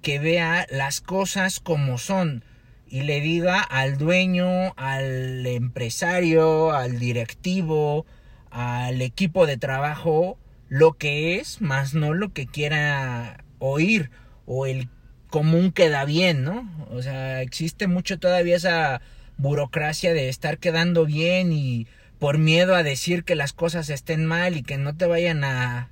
que 0.00 0.18
vea 0.18 0.66
las 0.70 1.00
cosas 1.00 1.60
como 1.60 1.98
son 1.98 2.44
y 2.88 3.02
le 3.02 3.20
diga 3.20 3.60
al 3.60 3.96
dueño, 3.96 4.74
al 4.76 5.46
empresario, 5.46 6.72
al 6.72 6.98
directivo, 6.98 8.04
al 8.52 9.00
equipo 9.00 9.46
de 9.46 9.56
trabajo 9.56 10.38
lo 10.68 10.92
que 10.92 11.36
es, 11.36 11.60
más 11.60 11.94
no 11.94 12.14
lo 12.14 12.32
que 12.32 12.46
quiera 12.46 13.44
oír 13.58 14.10
o 14.46 14.66
el 14.66 14.88
común 15.28 15.72
queda 15.72 16.04
bien, 16.04 16.44
¿no? 16.44 16.70
O 16.90 17.02
sea, 17.02 17.40
existe 17.40 17.86
mucho 17.86 18.18
todavía 18.18 18.56
esa 18.56 19.00
burocracia 19.38 20.12
de 20.12 20.28
estar 20.28 20.58
quedando 20.58 21.06
bien 21.06 21.52
y 21.52 21.86
por 22.18 22.38
miedo 22.38 22.74
a 22.74 22.82
decir 22.82 23.24
que 23.24 23.34
las 23.34 23.52
cosas 23.52 23.88
estén 23.88 24.26
mal 24.26 24.56
y 24.56 24.62
que 24.62 24.76
no 24.76 24.94
te 24.94 25.06
vayan 25.06 25.44
a, 25.44 25.90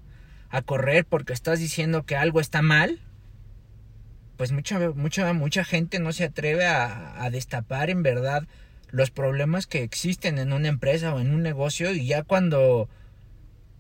a 0.50 0.62
correr 0.62 1.06
porque 1.06 1.32
estás 1.32 1.58
diciendo 1.58 2.04
que 2.04 2.16
algo 2.16 2.40
está 2.40 2.60
mal, 2.60 3.00
pues 4.36 4.52
mucha, 4.52 4.78
mucha, 4.90 5.32
mucha 5.32 5.64
gente 5.64 5.98
no 5.98 6.12
se 6.12 6.24
atreve 6.24 6.66
a, 6.66 7.22
a 7.22 7.30
destapar 7.30 7.88
en 7.90 8.02
verdad 8.02 8.46
los 8.90 9.10
problemas 9.10 9.66
que 9.66 9.82
existen 9.82 10.38
en 10.38 10.52
una 10.52 10.68
empresa 10.68 11.14
o 11.14 11.20
en 11.20 11.34
un 11.34 11.42
negocio 11.42 11.92
y 11.92 12.06
ya 12.06 12.22
cuando 12.22 12.88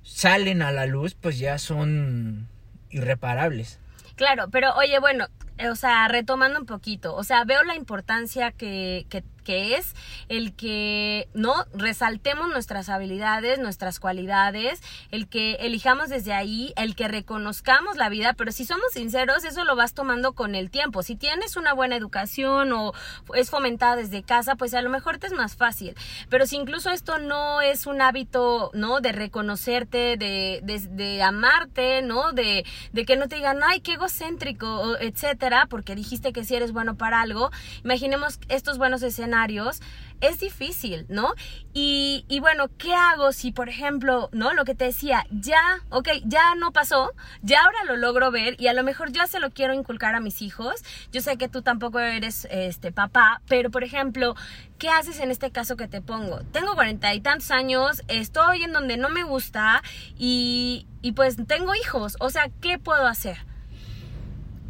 salen 0.02 0.62
a 0.62 0.72
la 0.72 0.86
luz 0.86 1.14
pues 1.14 1.38
ya 1.38 1.58
son 1.58 2.48
irreparables. 2.90 3.78
Claro, 4.16 4.48
pero 4.50 4.74
oye, 4.74 4.98
bueno, 4.98 5.26
o 5.68 5.74
sea, 5.74 6.08
retomando 6.08 6.60
un 6.60 6.66
poquito, 6.66 7.14
o 7.14 7.24
sea, 7.24 7.44
veo 7.44 7.62
la 7.64 7.74
importancia 7.74 8.52
que, 8.52 9.06
que, 9.08 9.24
que 9.44 9.76
es 9.76 9.94
el 10.28 10.54
que, 10.54 11.28
¿no? 11.34 11.54
Resaltemos 11.74 12.48
nuestras 12.48 12.88
habilidades, 12.88 13.58
nuestras 13.58 13.98
cualidades, 14.00 14.80
el 15.10 15.28
que 15.28 15.54
elijamos 15.60 16.08
desde 16.08 16.32
ahí, 16.32 16.72
el 16.76 16.94
que 16.94 17.08
reconozcamos 17.08 17.96
la 17.96 18.08
vida, 18.08 18.34
pero 18.34 18.52
si 18.52 18.64
somos 18.64 18.92
sinceros, 18.92 19.44
eso 19.44 19.64
lo 19.64 19.76
vas 19.76 19.94
tomando 19.94 20.34
con 20.34 20.54
el 20.54 20.70
tiempo. 20.70 21.02
Si 21.02 21.16
tienes 21.16 21.56
una 21.56 21.72
buena 21.74 21.96
educación 21.96 22.72
o 22.72 22.92
es 23.34 23.50
fomentada 23.50 23.96
desde 23.96 24.22
casa, 24.22 24.56
pues 24.56 24.74
a 24.74 24.82
lo 24.82 24.90
mejor 24.90 25.18
te 25.18 25.26
es 25.26 25.32
más 25.32 25.56
fácil. 25.56 25.94
Pero 26.28 26.46
si 26.46 26.56
incluso 26.56 26.90
esto 26.90 27.18
no 27.18 27.60
es 27.60 27.86
un 27.86 28.00
hábito, 28.02 28.70
¿no? 28.72 29.00
De 29.00 29.12
reconocerte, 29.12 30.16
de, 30.16 30.60
de, 30.62 30.78
de 30.78 31.22
amarte, 31.22 32.02
¿no? 32.02 32.32
De, 32.32 32.64
de 32.92 33.04
que 33.04 33.16
no 33.16 33.28
te 33.28 33.36
digan, 33.36 33.60
ay, 33.64 33.80
qué 33.80 33.94
egocéntrico, 33.94 34.96
etcétera, 34.98 35.49
porque 35.68 35.94
dijiste 35.94 36.32
que 36.32 36.44
si 36.44 36.54
eres 36.54 36.72
bueno 36.72 36.96
para 36.96 37.20
algo. 37.20 37.50
Imaginemos 37.84 38.38
estos 38.48 38.78
buenos 38.78 39.02
escenarios 39.02 39.80
es 40.20 40.38
difícil, 40.38 41.06
¿no? 41.08 41.32
Y, 41.72 42.24
y, 42.28 42.40
bueno, 42.40 42.68
¿qué 42.76 42.94
hago 42.94 43.32
si, 43.32 43.52
por 43.52 43.68
ejemplo, 43.68 44.28
¿no? 44.32 44.52
Lo 44.52 44.64
que 44.64 44.74
te 44.74 44.84
decía, 44.84 45.26
ya, 45.30 45.80
ok, 45.88 46.08
ya 46.24 46.54
no 46.56 46.72
pasó, 46.72 47.12
ya 47.42 47.62
ahora 47.62 47.84
lo 47.86 47.96
logro 47.96 48.30
ver 48.30 48.56
y 48.60 48.68
a 48.68 48.74
lo 48.74 48.82
mejor 48.82 49.12
ya 49.12 49.26
se 49.26 49.40
lo 49.40 49.50
quiero 49.50 49.72
inculcar 49.72 50.14
a 50.14 50.20
mis 50.20 50.42
hijos. 50.42 50.84
Yo 51.10 51.20
sé 51.20 51.36
que 51.36 51.48
tú 51.48 51.62
tampoco 51.62 52.00
eres 52.00 52.46
este 52.50 52.92
papá, 52.92 53.40
pero 53.48 53.70
por 53.70 53.82
ejemplo, 53.82 54.34
¿qué 54.78 54.88
haces 54.90 55.20
en 55.20 55.30
este 55.30 55.50
caso 55.50 55.76
que 55.76 55.88
te 55.88 56.02
pongo? 56.02 56.40
Tengo 56.52 56.74
cuarenta 56.74 57.14
y 57.14 57.20
tantos 57.20 57.50
años, 57.50 58.02
estoy 58.08 58.62
en 58.62 58.72
donde 58.72 58.96
no 58.96 59.08
me 59.08 59.22
gusta 59.22 59.82
y, 60.18 60.86
y 61.02 61.12
pues 61.12 61.36
tengo 61.46 61.74
hijos, 61.74 62.16
o 62.20 62.30
sea, 62.30 62.50
¿qué 62.60 62.78
puedo 62.78 63.06
hacer? 63.06 63.49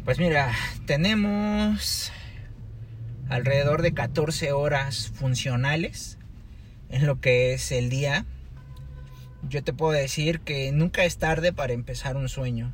Pues 0.05 0.17
mira, 0.17 0.51
tenemos 0.87 2.11
alrededor 3.29 3.83
de 3.83 3.93
14 3.93 4.51
horas 4.51 5.11
funcionales 5.13 6.17
en 6.89 7.05
lo 7.05 7.21
que 7.21 7.53
es 7.53 7.71
el 7.71 7.91
día. 7.91 8.25
Yo 9.47 9.63
te 9.63 9.73
puedo 9.73 9.91
decir 9.91 10.39
que 10.39 10.71
nunca 10.71 11.05
es 11.05 11.17
tarde 11.17 11.53
para 11.53 11.73
empezar 11.73 12.17
un 12.17 12.29
sueño. 12.29 12.73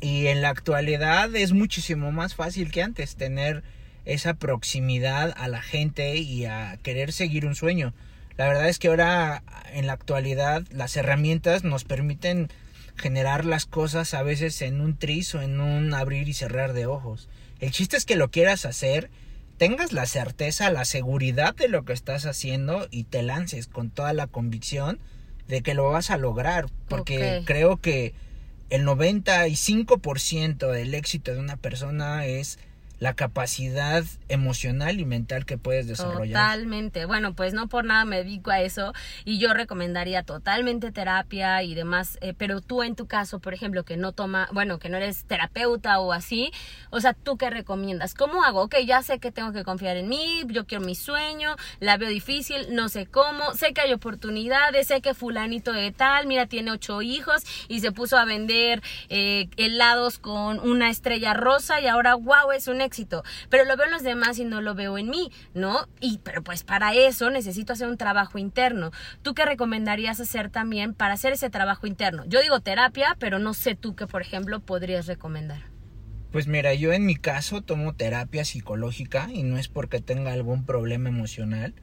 Y 0.00 0.28
en 0.28 0.40
la 0.40 0.50
actualidad 0.50 1.34
es 1.34 1.52
muchísimo 1.52 2.12
más 2.12 2.36
fácil 2.36 2.70
que 2.70 2.84
antes 2.84 3.16
tener 3.16 3.64
esa 4.04 4.34
proximidad 4.34 5.34
a 5.36 5.48
la 5.48 5.62
gente 5.62 6.14
y 6.16 6.44
a 6.44 6.78
querer 6.84 7.12
seguir 7.12 7.44
un 7.44 7.56
sueño. 7.56 7.92
La 8.36 8.46
verdad 8.46 8.68
es 8.68 8.78
que 8.78 8.86
ahora 8.86 9.42
en 9.72 9.88
la 9.88 9.94
actualidad 9.94 10.62
las 10.70 10.96
herramientas 10.96 11.64
nos 11.64 11.82
permiten 11.82 12.50
generar 12.96 13.44
las 13.44 13.66
cosas 13.66 14.14
a 14.14 14.22
veces 14.22 14.62
en 14.62 14.80
un 14.80 14.96
tris 14.96 15.34
o 15.34 15.42
en 15.42 15.60
un 15.60 15.94
abrir 15.94 16.28
y 16.28 16.34
cerrar 16.34 16.72
de 16.72 16.86
ojos. 16.86 17.28
El 17.60 17.70
chiste 17.70 17.96
es 17.96 18.04
que 18.04 18.16
lo 18.16 18.30
quieras 18.30 18.66
hacer 18.66 19.10
tengas 19.62 19.92
la 19.92 20.06
certeza, 20.06 20.70
la 20.70 20.84
seguridad 20.84 21.54
de 21.54 21.68
lo 21.68 21.84
que 21.84 21.92
estás 21.92 22.26
haciendo 22.26 22.88
y 22.90 23.04
te 23.04 23.22
lances 23.22 23.68
con 23.68 23.90
toda 23.90 24.12
la 24.12 24.26
convicción 24.26 24.98
de 25.46 25.62
que 25.62 25.74
lo 25.74 25.88
vas 25.88 26.10
a 26.10 26.16
lograr, 26.16 26.66
porque 26.88 27.42
creo 27.44 27.76
que 27.76 28.12
el 28.70 28.84
95% 28.84 30.68
del 30.68 30.94
éxito 30.94 31.32
de 31.32 31.38
una 31.38 31.56
persona 31.56 32.26
es 32.26 32.58
la 33.02 33.14
capacidad 33.14 34.04
emocional 34.28 35.00
y 35.00 35.04
mental 35.04 35.44
que 35.44 35.58
puedes 35.58 35.88
desarrollar. 35.88 36.40
Totalmente. 36.40 37.04
Bueno, 37.04 37.34
pues 37.34 37.52
no 37.52 37.66
por 37.66 37.84
nada 37.84 38.04
me 38.04 38.18
dedico 38.18 38.52
a 38.52 38.60
eso 38.60 38.92
y 39.24 39.40
yo 39.40 39.54
recomendaría 39.54 40.22
totalmente 40.22 40.92
terapia 40.92 41.64
y 41.64 41.74
demás, 41.74 42.16
eh, 42.20 42.32
pero 42.32 42.60
tú 42.60 42.84
en 42.84 42.94
tu 42.94 43.08
caso, 43.08 43.40
por 43.40 43.54
ejemplo, 43.54 43.82
que 43.84 43.96
no 43.96 44.12
toma, 44.12 44.48
bueno, 44.52 44.78
que 44.78 44.88
no 44.88 44.98
eres 44.98 45.24
terapeuta 45.24 45.98
o 45.98 46.12
así, 46.12 46.52
o 46.90 47.00
sea, 47.00 47.12
¿tú 47.12 47.36
qué 47.36 47.50
recomiendas? 47.50 48.14
¿Cómo 48.14 48.44
hago? 48.44 48.62
Ok, 48.62 48.76
ya 48.86 49.02
sé 49.02 49.18
que 49.18 49.32
tengo 49.32 49.52
que 49.52 49.64
confiar 49.64 49.96
en 49.96 50.08
mí, 50.08 50.44
yo 50.46 50.64
quiero 50.66 50.84
mi 50.84 50.94
sueño, 50.94 51.56
la 51.80 51.96
veo 51.96 52.08
difícil, 52.08 52.72
no 52.72 52.88
sé 52.88 53.06
cómo, 53.06 53.52
sé 53.54 53.72
que 53.72 53.80
hay 53.80 53.92
oportunidades, 53.92 54.86
sé 54.86 55.00
que 55.00 55.14
fulanito 55.14 55.72
de 55.72 55.90
tal, 55.90 56.28
mira, 56.28 56.46
tiene 56.46 56.70
ocho 56.70 57.02
hijos 57.02 57.42
y 57.66 57.80
se 57.80 57.90
puso 57.90 58.16
a 58.16 58.24
vender 58.24 58.80
eh, 59.08 59.48
helados 59.56 60.20
con 60.20 60.60
una 60.60 60.88
estrella 60.88 61.34
rosa 61.34 61.80
y 61.80 61.88
ahora, 61.88 62.14
wow, 62.14 62.52
es 62.52 62.68
un 62.68 62.80
éxito, 62.92 63.24
pero 63.48 63.64
lo 63.64 63.74
veo 63.76 63.86
en 63.86 63.92
los 63.92 64.02
demás 64.02 64.38
y 64.38 64.44
no 64.44 64.60
lo 64.60 64.74
veo 64.74 64.98
en 64.98 65.08
mí, 65.08 65.32
¿no? 65.54 65.88
Y 65.98 66.18
pero 66.18 66.42
pues 66.42 66.62
para 66.62 66.92
eso 66.94 67.30
necesito 67.30 67.72
hacer 67.72 67.88
un 67.88 67.96
trabajo 67.96 68.38
interno. 68.38 68.90
¿Tú 69.22 69.32
qué 69.32 69.46
recomendarías 69.46 70.20
hacer 70.20 70.50
también 70.50 70.92
para 70.92 71.14
hacer 71.14 71.32
ese 71.32 71.48
trabajo 71.48 71.86
interno? 71.86 72.24
Yo 72.26 72.42
digo 72.42 72.60
terapia, 72.60 73.16
pero 73.18 73.38
no 73.38 73.54
sé 73.54 73.74
tú 73.74 73.96
qué, 73.96 74.06
por 74.06 74.20
ejemplo, 74.20 74.60
podrías 74.60 75.06
recomendar. 75.06 75.62
Pues 76.32 76.46
mira, 76.46 76.74
yo 76.74 76.92
en 76.92 77.06
mi 77.06 77.16
caso 77.16 77.62
tomo 77.62 77.94
terapia 77.94 78.44
psicológica 78.44 79.28
y 79.32 79.42
no 79.42 79.56
es 79.56 79.68
porque 79.68 80.00
tenga 80.00 80.32
algún 80.32 80.66
problema 80.66 81.08
emocional. 81.08 81.74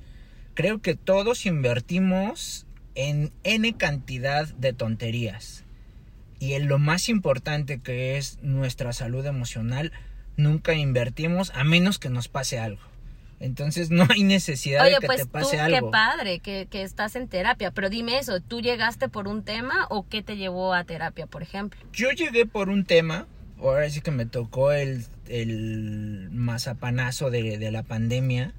Creo 0.54 0.80
que 0.80 0.96
todos 0.96 1.48
invertimos 1.48 2.68
en 2.94 3.32
N 3.44 3.76
cantidad 3.78 4.48
de 4.48 4.74
tonterías. 4.74 5.66
Y 6.40 6.54
en 6.54 6.68
lo 6.68 6.80
más 6.80 7.10
importante 7.10 7.80
que 7.80 8.18
es 8.18 8.40
nuestra 8.42 8.94
salud 8.94 9.26
emocional, 9.26 9.92
nunca 10.40 10.74
invertimos 10.74 11.52
a 11.54 11.64
menos 11.64 12.00
que 12.00 12.10
nos 12.10 12.28
pase 12.28 12.60
algo. 12.60 12.82
Entonces 13.40 13.90
no 13.90 14.06
hay 14.10 14.24
necesidad 14.24 14.84
de 14.84 14.98
que 15.00 15.06
pues 15.06 15.20
te 15.22 15.26
pase 15.26 15.58
tú, 15.58 15.64
algo. 15.64 15.88
Qué 15.88 15.92
padre 15.92 16.40
que, 16.40 16.68
que, 16.70 16.82
estás 16.82 17.16
en 17.16 17.28
terapia, 17.28 17.72
pero 17.72 17.90
dime 17.90 18.18
eso, 18.18 18.42
¿tú 18.42 18.62
llegaste 18.62 19.08
por 19.08 19.28
un 19.28 19.44
tema 19.44 19.88
o 19.90 20.08
qué 20.08 20.22
te 20.22 20.36
llevó 20.36 20.74
a 20.74 20.84
terapia, 20.84 21.26
por 21.26 21.42
ejemplo? 21.42 21.80
Yo 21.94 22.10
llegué 22.12 22.46
por 22.46 22.70
un 22.70 22.84
tema, 22.84 23.28
ahora 23.60 23.90
sí 23.90 24.02
que 24.02 24.12
me 24.12 24.26
tocó 24.26 24.72
el, 24.72 25.06
el 25.28 26.30
mazapanazo 26.32 27.30
de, 27.30 27.58
de 27.58 27.72
la 27.72 27.84
pandemia. 27.84 28.54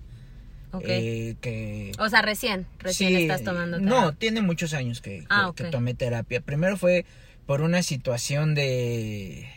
Okay. 0.73 1.31
Eh, 1.31 1.37
que, 1.41 1.93
o 1.99 2.09
sea, 2.09 2.23
recién, 2.23 2.65
recién 2.79 3.11
sí, 3.11 3.23
estás 3.23 3.43
tomando 3.43 3.79
terapia. 3.79 4.01
No, 4.01 4.15
tiene 4.15 4.41
muchos 4.41 4.73
años 4.73 5.01
que, 5.01 5.21
que, 5.21 5.27
ah, 5.29 5.49
okay. 5.49 5.67
que 5.67 5.73
tomé 5.73 5.95
terapia. 5.95 6.41
Primero 6.41 6.77
fue 6.77 7.05
por 7.45 7.61
una 7.61 7.83
situación 7.83 8.55
de 8.55 9.49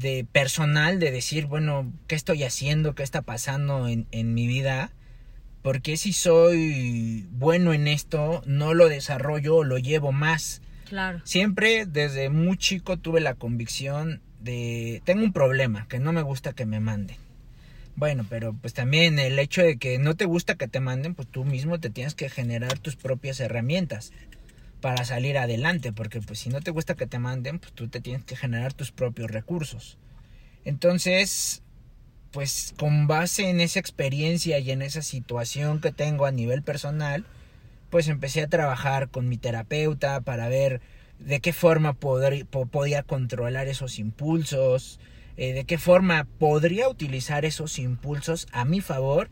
de 0.00 0.26
personal 0.30 0.98
de 0.98 1.10
decir, 1.10 1.46
bueno, 1.46 1.92
¿qué 2.06 2.14
estoy 2.14 2.42
haciendo? 2.42 2.94
¿Qué 2.94 3.02
está 3.02 3.22
pasando 3.22 3.86
en, 3.86 4.06
en, 4.10 4.34
mi 4.34 4.46
vida? 4.46 4.92
Porque 5.62 5.96
si 5.96 6.12
soy 6.12 7.26
bueno 7.30 7.74
en 7.74 7.86
esto, 7.86 8.42
no 8.46 8.72
lo 8.72 8.88
desarrollo 8.88 9.56
o 9.56 9.64
lo 9.64 9.78
llevo 9.78 10.10
más. 10.10 10.62
Claro. 10.88 11.20
Siempre 11.24 11.84
desde 11.86 12.30
muy 12.30 12.56
chico 12.56 12.96
tuve 12.96 13.20
la 13.20 13.34
convicción 13.34 14.22
de, 14.40 15.02
tengo 15.04 15.22
un 15.22 15.32
problema, 15.32 15.86
que 15.86 15.98
no 15.98 16.12
me 16.12 16.22
gusta 16.22 16.54
que 16.54 16.64
me 16.64 16.80
manden. 16.80 17.18
Bueno, 17.94 18.24
pero 18.28 18.54
pues 18.54 18.72
también 18.72 19.18
el 19.18 19.38
hecho 19.38 19.62
de 19.62 19.76
que 19.76 19.98
no 19.98 20.16
te 20.16 20.24
gusta 20.24 20.54
que 20.54 20.68
te 20.68 20.80
manden, 20.80 21.14
pues 21.14 21.28
tú 21.28 21.44
mismo 21.44 21.78
te 21.78 21.90
tienes 21.90 22.14
que 22.14 22.30
generar 22.30 22.78
tus 22.78 22.96
propias 22.96 23.40
herramientas 23.40 24.12
para 24.80 25.04
salir 25.04 25.38
adelante, 25.38 25.92
porque 25.92 26.20
pues 26.20 26.38
si 26.38 26.48
no 26.48 26.60
te 26.60 26.70
gusta 26.70 26.94
que 26.94 27.06
te 27.06 27.18
manden, 27.18 27.58
pues 27.58 27.72
tú 27.72 27.88
te 27.88 28.00
tienes 28.00 28.24
que 28.24 28.36
generar 28.36 28.72
tus 28.72 28.92
propios 28.92 29.30
recursos. 29.30 29.98
Entonces, 30.64 31.62
pues 32.30 32.74
con 32.78 33.06
base 33.06 33.48
en 33.48 33.60
esa 33.60 33.80
experiencia 33.80 34.58
y 34.58 34.70
en 34.70 34.82
esa 34.82 35.02
situación 35.02 35.80
que 35.80 35.92
tengo 35.92 36.26
a 36.26 36.32
nivel 36.32 36.62
personal, 36.62 37.24
pues 37.90 38.08
empecé 38.08 38.42
a 38.42 38.48
trabajar 38.48 39.08
con 39.08 39.28
mi 39.28 39.36
terapeuta 39.36 40.20
para 40.20 40.48
ver 40.48 40.80
de 41.18 41.40
qué 41.40 41.52
forma 41.52 41.92
poder, 41.92 42.46
podía 42.46 43.02
controlar 43.02 43.68
esos 43.68 43.98
impulsos, 43.98 45.00
eh, 45.36 45.52
de 45.52 45.64
qué 45.64 45.76
forma 45.76 46.26
podría 46.38 46.88
utilizar 46.88 47.44
esos 47.44 47.78
impulsos 47.78 48.46
a 48.52 48.64
mi 48.64 48.80
favor 48.80 49.28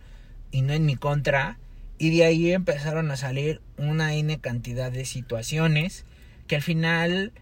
y 0.51 0.63
no 0.63 0.73
en 0.73 0.87
mi 0.87 0.97
contra 0.97 1.59
y 1.99 2.17
de 2.17 2.25
ahí 2.25 2.53
empezaron 2.53 3.11
a 3.11 3.17
salir 3.17 3.61
una 3.77 4.15
N 4.15 4.39
cantidad 4.39 4.91
de 4.93 5.05
situaciones 5.05 6.05
que 6.47 6.57
al 6.57 6.63
final 6.63 7.33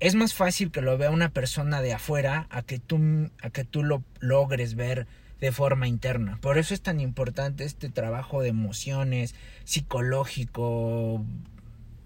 es 0.00 0.14
más 0.14 0.34
fácil 0.34 0.70
que 0.70 0.80
lo 0.80 0.96
vea 0.98 1.10
una 1.10 1.30
persona 1.30 1.80
de 1.80 1.92
afuera 1.92 2.46
a 2.50 2.62
que 2.62 2.78
tú, 2.78 3.30
a 3.42 3.50
que 3.50 3.64
tú 3.64 3.82
lo 3.82 4.02
logres 4.20 4.74
ver 4.74 5.06
de 5.40 5.52
forma 5.52 5.86
interna. 5.86 6.38
Por 6.40 6.58
eso 6.58 6.74
es 6.74 6.80
tan 6.80 7.00
importante 7.00 7.64
este 7.64 7.88
trabajo 7.88 8.42
de 8.42 8.48
emociones, 8.48 9.34
psicológico, 9.64 11.24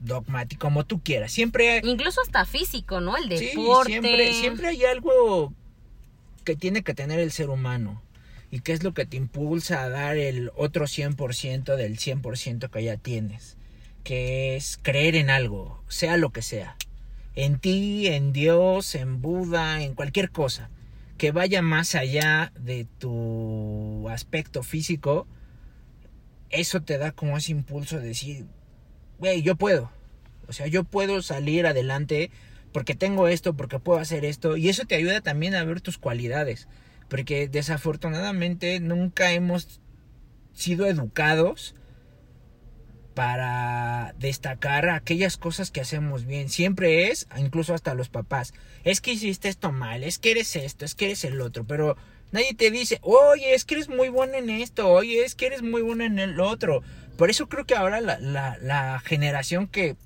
dogmático, 0.00 0.66
como 0.66 0.84
tú 0.84 1.02
quieras. 1.02 1.32
Siempre 1.32 1.80
incluso 1.84 2.20
hasta 2.20 2.44
físico, 2.44 3.00
¿no? 3.00 3.16
El 3.16 3.28
deporte. 3.28 3.92
Sí, 3.94 4.00
siempre, 4.00 4.32
siempre 4.34 4.68
hay 4.68 4.84
algo 4.84 5.52
que 6.44 6.56
tiene 6.56 6.82
que 6.82 6.94
tener 6.94 7.20
el 7.20 7.30
ser 7.30 7.50
humano 7.50 8.02
y 8.52 8.60
qué 8.60 8.74
es 8.74 8.84
lo 8.84 8.92
que 8.92 9.06
te 9.06 9.16
impulsa 9.16 9.82
a 9.82 9.88
dar 9.88 10.18
el 10.18 10.52
otro 10.54 10.84
100% 10.84 11.74
del 11.74 11.96
100% 11.96 12.68
que 12.68 12.84
ya 12.84 12.98
tienes, 12.98 13.56
que 14.04 14.56
es 14.56 14.78
creer 14.82 15.16
en 15.16 15.30
algo, 15.30 15.82
sea 15.88 16.18
lo 16.18 16.30
que 16.30 16.42
sea, 16.42 16.76
en 17.34 17.58
ti, 17.58 18.08
en 18.08 18.34
Dios, 18.34 18.94
en 18.94 19.22
Buda, 19.22 19.82
en 19.82 19.94
cualquier 19.94 20.30
cosa, 20.30 20.68
que 21.16 21.32
vaya 21.32 21.62
más 21.62 21.94
allá 21.94 22.52
de 22.60 22.86
tu 22.98 24.06
aspecto 24.10 24.62
físico, 24.62 25.26
eso 26.50 26.82
te 26.82 26.98
da 26.98 27.12
como 27.12 27.38
ese 27.38 27.52
impulso 27.52 28.00
de 28.00 28.08
decir, 28.08 28.44
güey, 29.18 29.40
yo 29.40 29.56
puedo, 29.56 29.90
o 30.46 30.52
sea, 30.52 30.66
yo 30.66 30.84
puedo 30.84 31.22
salir 31.22 31.66
adelante 31.66 32.30
porque 32.70 32.94
tengo 32.94 33.28
esto, 33.28 33.54
porque 33.54 33.78
puedo 33.78 33.98
hacer 33.98 34.26
esto, 34.26 34.58
y 34.58 34.68
eso 34.68 34.84
te 34.84 34.96
ayuda 34.96 35.22
también 35.22 35.54
a 35.54 35.64
ver 35.64 35.80
tus 35.80 35.96
cualidades 35.96 36.68
porque 37.12 37.46
desafortunadamente 37.46 38.80
nunca 38.80 39.32
hemos 39.32 39.82
sido 40.54 40.86
educados 40.86 41.74
para 43.12 44.14
destacar 44.18 44.88
aquellas 44.88 45.36
cosas 45.36 45.70
que 45.70 45.82
hacemos 45.82 46.24
bien. 46.24 46.48
Siempre 46.48 47.08
es, 47.08 47.28
incluso 47.36 47.74
hasta 47.74 47.92
los 47.92 48.08
papás, 48.08 48.54
es 48.82 49.02
que 49.02 49.12
hiciste 49.12 49.50
esto 49.50 49.72
mal, 49.72 50.04
es 50.04 50.18
que 50.18 50.30
eres 50.30 50.56
esto, 50.56 50.86
es 50.86 50.94
que 50.94 51.04
eres 51.04 51.22
el 51.26 51.42
otro, 51.42 51.66
pero 51.66 51.98
nadie 52.30 52.54
te 52.54 52.70
dice, 52.70 52.98
oye, 53.02 53.52
es 53.52 53.66
que 53.66 53.74
eres 53.74 53.90
muy 53.90 54.08
bueno 54.08 54.36
en 54.36 54.48
esto, 54.48 54.88
oye, 54.88 55.22
es 55.22 55.34
que 55.34 55.48
eres 55.48 55.60
muy 55.60 55.82
bueno 55.82 56.04
en 56.04 56.18
el 56.18 56.40
otro. 56.40 56.82
Por 57.18 57.28
eso 57.28 57.46
creo 57.46 57.66
que 57.66 57.76
ahora 57.76 58.00
la, 58.00 58.18
la 58.18 59.00
generación 59.00 59.68
que 59.68 59.96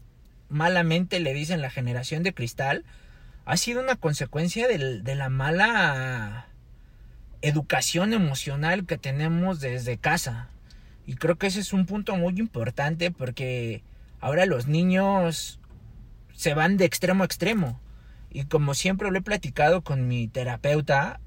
malamente 0.48 1.20
le 1.20 1.34
dicen 1.34 1.60
la 1.62 1.70
generación 1.70 2.24
de 2.24 2.34
cristal, 2.34 2.84
ha 3.44 3.56
sido 3.56 3.80
una 3.80 3.94
consecuencia 3.94 4.66
de, 4.66 5.02
de 5.02 5.14
la 5.14 5.28
mala 5.28 6.48
educación 7.42 8.12
emocional 8.12 8.86
que 8.86 8.98
tenemos 8.98 9.60
desde 9.60 9.98
casa. 9.98 10.48
Y 11.06 11.14
creo 11.14 11.36
que 11.36 11.46
ese 11.46 11.60
es 11.60 11.72
un 11.72 11.86
punto 11.86 12.16
muy 12.16 12.34
importante 12.38 13.10
porque 13.10 13.82
ahora 14.20 14.46
los 14.46 14.66
niños 14.66 15.60
se 16.34 16.54
van 16.54 16.76
de 16.76 16.84
extremo 16.84 17.22
a 17.22 17.26
extremo. 17.26 17.80
Y 18.30 18.44
como 18.44 18.74
siempre 18.74 19.10
lo 19.10 19.18
he 19.18 19.22
platicado 19.22 19.82
con 19.82 20.08
mi 20.08 20.28
terapeuta, 20.28 21.20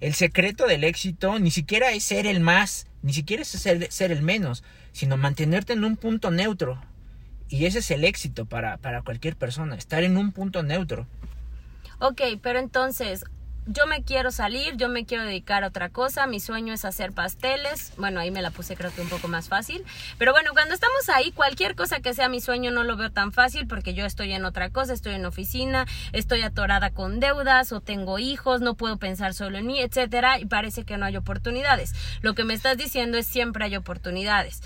el 0.00 0.14
secreto 0.14 0.66
del 0.66 0.84
éxito 0.84 1.38
ni 1.38 1.50
siquiera 1.50 1.92
es 1.92 2.02
ser 2.02 2.26
el 2.26 2.40
más, 2.40 2.86
ni 3.02 3.12
siquiera 3.12 3.42
es 3.42 3.48
ser, 3.48 4.12
el 4.12 4.22
menos, 4.22 4.64
sino 4.92 5.16
mantenerte 5.16 5.72
en 5.72 5.84
un 5.84 5.96
punto 5.96 6.30
neutro. 6.30 6.82
Y 7.48 7.66
ese 7.66 7.78
es 7.78 7.90
el 7.90 8.04
éxito 8.04 8.44
para, 8.44 8.78
para 8.78 9.02
cualquier 9.02 9.36
persona, 9.36 9.76
estar 9.76 10.02
en 10.02 10.16
un 10.16 10.32
punto 10.32 10.62
neutro. 10.62 11.06
Ok, 12.00 12.20
pero 12.42 12.58
entonces, 12.58 13.24
yo 13.66 13.86
me 13.86 14.02
quiero 14.02 14.30
salir, 14.30 14.76
yo 14.76 14.88
me 14.88 15.06
quiero 15.06 15.24
dedicar 15.24 15.62
a 15.62 15.68
otra 15.68 15.88
cosa, 15.88 16.26
mi 16.26 16.40
sueño 16.40 16.74
es 16.74 16.84
hacer 16.84 17.12
pasteles, 17.12 17.92
bueno, 17.96 18.18
ahí 18.18 18.30
me 18.30 18.42
la 18.42 18.50
puse 18.50 18.76
creo 18.76 18.92
que 18.92 19.00
un 19.00 19.08
poco 19.08 19.28
más 19.28 19.48
fácil, 19.48 19.84
pero 20.18 20.32
bueno, 20.32 20.50
cuando 20.52 20.74
estamos 20.74 21.08
ahí, 21.08 21.30
cualquier 21.30 21.76
cosa 21.76 22.00
que 22.00 22.14
sea 22.14 22.28
mi 22.28 22.40
sueño 22.40 22.72
no 22.72 22.82
lo 22.82 22.96
veo 22.96 23.10
tan 23.12 23.32
fácil 23.32 23.68
porque 23.68 23.94
yo 23.94 24.04
estoy 24.04 24.32
en 24.32 24.44
otra 24.44 24.70
cosa, 24.70 24.92
estoy 24.92 25.14
en 25.14 25.26
oficina, 25.26 25.86
estoy 26.12 26.42
atorada 26.42 26.90
con 26.90 27.20
deudas 27.20 27.72
o 27.72 27.80
tengo 27.80 28.18
hijos, 28.18 28.60
no 28.60 28.74
puedo 28.74 28.96
pensar 28.96 29.34
solo 29.34 29.58
en 29.58 29.66
mí, 29.66 29.80
etcétera, 29.80 30.40
y 30.40 30.46
parece 30.46 30.84
que 30.84 30.96
no 30.96 31.06
hay 31.06 31.16
oportunidades. 31.16 31.94
Lo 32.20 32.34
que 32.34 32.44
me 32.44 32.54
estás 32.54 32.76
diciendo 32.76 33.16
es 33.16 33.26
siempre 33.26 33.64
hay 33.64 33.76
oportunidades 33.76 34.60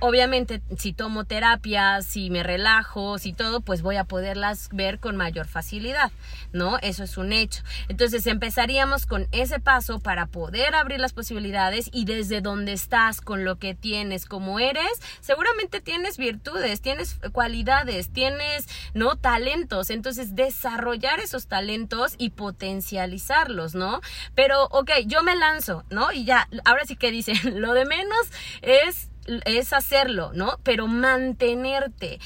obviamente 0.00 0.62
si 0.76 0.92
tomo 0.92 1.24
terapia, 1.24 2.02
si 2.02 2.30
me 2.30 2.42
relajo, 2.42 3.18
si 3.18 3.32
todo, 3.32 3.60
pues 3.60 3.82
voy 3.82 3.96
a 3.96 4.04
poderlas 4.04 4.68
ver 4.72 5.00
con 5.00 5.16
mayor 5.16 5.46
facilidad, 5.46 6.12
¿no? 6.52 6.78
Eso 6.78 7.04
es 7.04 7.16
un 7.16 7.32
hecho. 7.32 7.62
Entonces 7.88 8.26
empezaríamos 8.26 9.06
con 9.06 9.26
ese 9.32 9.60
paso 9.60 9.98
para 9.98 10.26
poder 10.26 10.74
abrir 10.74 11.00
las 11.00 11.12
posibilidades 11.12 11.90
y 11.92 12.04
desde 12.04 12.40
donde 12.40 12.72
estás, 12.72 13.20
con 13.20 13.44
lo 13.44 13.58
que 13.58 13.74
tienes, 13.74 14.26
como 14.26 14.60
eres, 14.60 14.90
seguramente 15.20 15.80
tienes 15.80 16.16
virtudes, 16.16 16.80
tienes 16.80 17.18
cualidades, 17.32 18.10
tienes, 18.10 18.68
¿no? 18.94 19.16
Talentos. 19.16 19.90
Entonces 19.90 20.34
desarrollar 20.34 21.20
esos 21.20 21.46
talentos 21.46 22.14
y 22.18 22.30
potencializarlos, 22.30 23.74
¿no? 23.74 24.00
Pero, 24.34 24.64
ok, 24.66 24.90
yo 25.06 25.22
me 25.22 25.34
lanzo, 25.34 25.84
¿no? 25.90 26.12
Y 26.12 26.24
ya, 26.24 26.48
ahora 26.64 26.84
sí 26.84 26.96
que 26.96 27.10
dicen, 27.10 27.38
lo 27.60 27.72
de 27.72 27.84
menos 27.84 28.30
es 28.62 29.08
es 29.44 29.72
hacerlo, 29.72 30.30
¿no? 30.34 30.58
Pero 30.62 30.86
mantenerte 30.86 32.18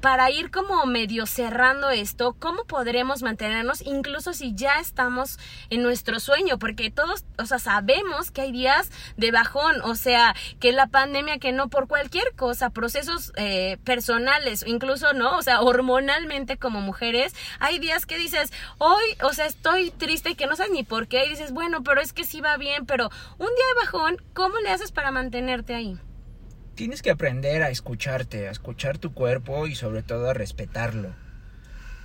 para 0.00 0.30
ir 0.30 0.50
como 0.50 0.84
medio 0.86 1.26
cerrando 1.26 1.90
esto, 1.90 2.34
¿cómo 2.38 2.64
podremos 2.64 3.22
mantenernos 3.22 3.82
incluso 3.82 4.32
si 4.32 4.54
ya 4.54 4.80
estamos 4.80 5.38
en 5.70 5.82
nuestro 5.82 6.20
sueño? 6.20 6.58
Porque 6.58 6.90
todos, 6.90 7.24
o 7.38 7.46
sea, 7.46 7.58
sabemos 7.58 8.30
que 8.30 8.42
hay 8.42 8.52
días 8.52 8.90
de 9.16 9.30
bajón, 9.30 9.80
o 9.82 9.94
sea, 9.94 10.34
que 10.58 10.72
la 10.72 10.86
pandemia, 10.86 11.38
que 11.38 11.52
no 11.52 11.68
por 11.68 11.86
cualquier 11.88 12.34
cosa, 12.34 12.70
procesos 12.70 13.32
eh, 13.36 13.78
personales, 13.84 14.64
incluso, 14.66 15.12
¿no? 15.12 15.36
O 15.36 15.42
sea, 15.42 15.60
hormonalmente 15.60 16.56
como 16.56 16.80
mujeres, 16.80 17.34
hay 17.60 17.78
días 17.78 18.06
que 18.06 18.18
dices, 18.18 18.52
hoy, 18.78 19.04
o 19.22 19.32
sea, 19.32 19.46
estoy 19.46 19.90
triste 19.90 20.34
que 20.34 20.46
no 20.46 20.56
sabes 20.56 20.72
ni 20.72 20.82
por 20.82 21.08
qué, 21.08 21.26
y 21.26 21.30
dices, 21.30 21.52
bueno, 21.52 21.82
pero 21.82 22.00
es 22.00 22.12
que 22.12 22.24
sí 22.24 22.40
va 22.40 22.56
bien, 22.56 22.86
pero 22.86 23.10
un 23.38 23.46
día 23.46 23.66
de 23.74 23.84
bajón, 23.84 24.16
¿cómo 24.32 24.58
le 24.58 24.70
haces 24.70 24.92
para 24.92 25.10
mantenerte 25.10 25.74
ahí? 25.74 25.98
Tienes 26.74 27.02
que 27.02 27.10
aprender 27.10 27.62
a 27.62 27.70
escucharte, 27.70 28.48
a 28.48 28.50
escuchar 28.50 28.98
tu 28.98 29.12
cuerpo 29.14 29.66
y 29.66 29.74
sobre 29.74 30.02
todo 30.02 30.30
a 30.30 30.34
respetarlo. 30.34 31.14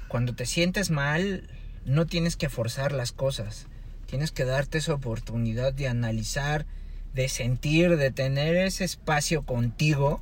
Cuando 0.07 0.33
te 0.33 0.45
sientes 0.45 0.89
mal, 0.89 1.49
no 1.85 2.05
tienes 2.05 2.35
que 2.35 2.49
forzar 2.49 2.91
las 2.91 3.11
cosas. 3.11 3.67
Tienes 4.05 4.31
que 4.31 4.45
darte 4.45 4.79
esa 4.79 4.93
oportunidad 4.93 5.73
de 5.73 5.87
analizar, 5.87 6.65
de 7.13 7.29
sentir, 7.29 7.97
de 7.97 8.11
tener 8.11 8.55
ese 8.55 8.83
espacio 8.83 9.43
contigo 9.43 10.21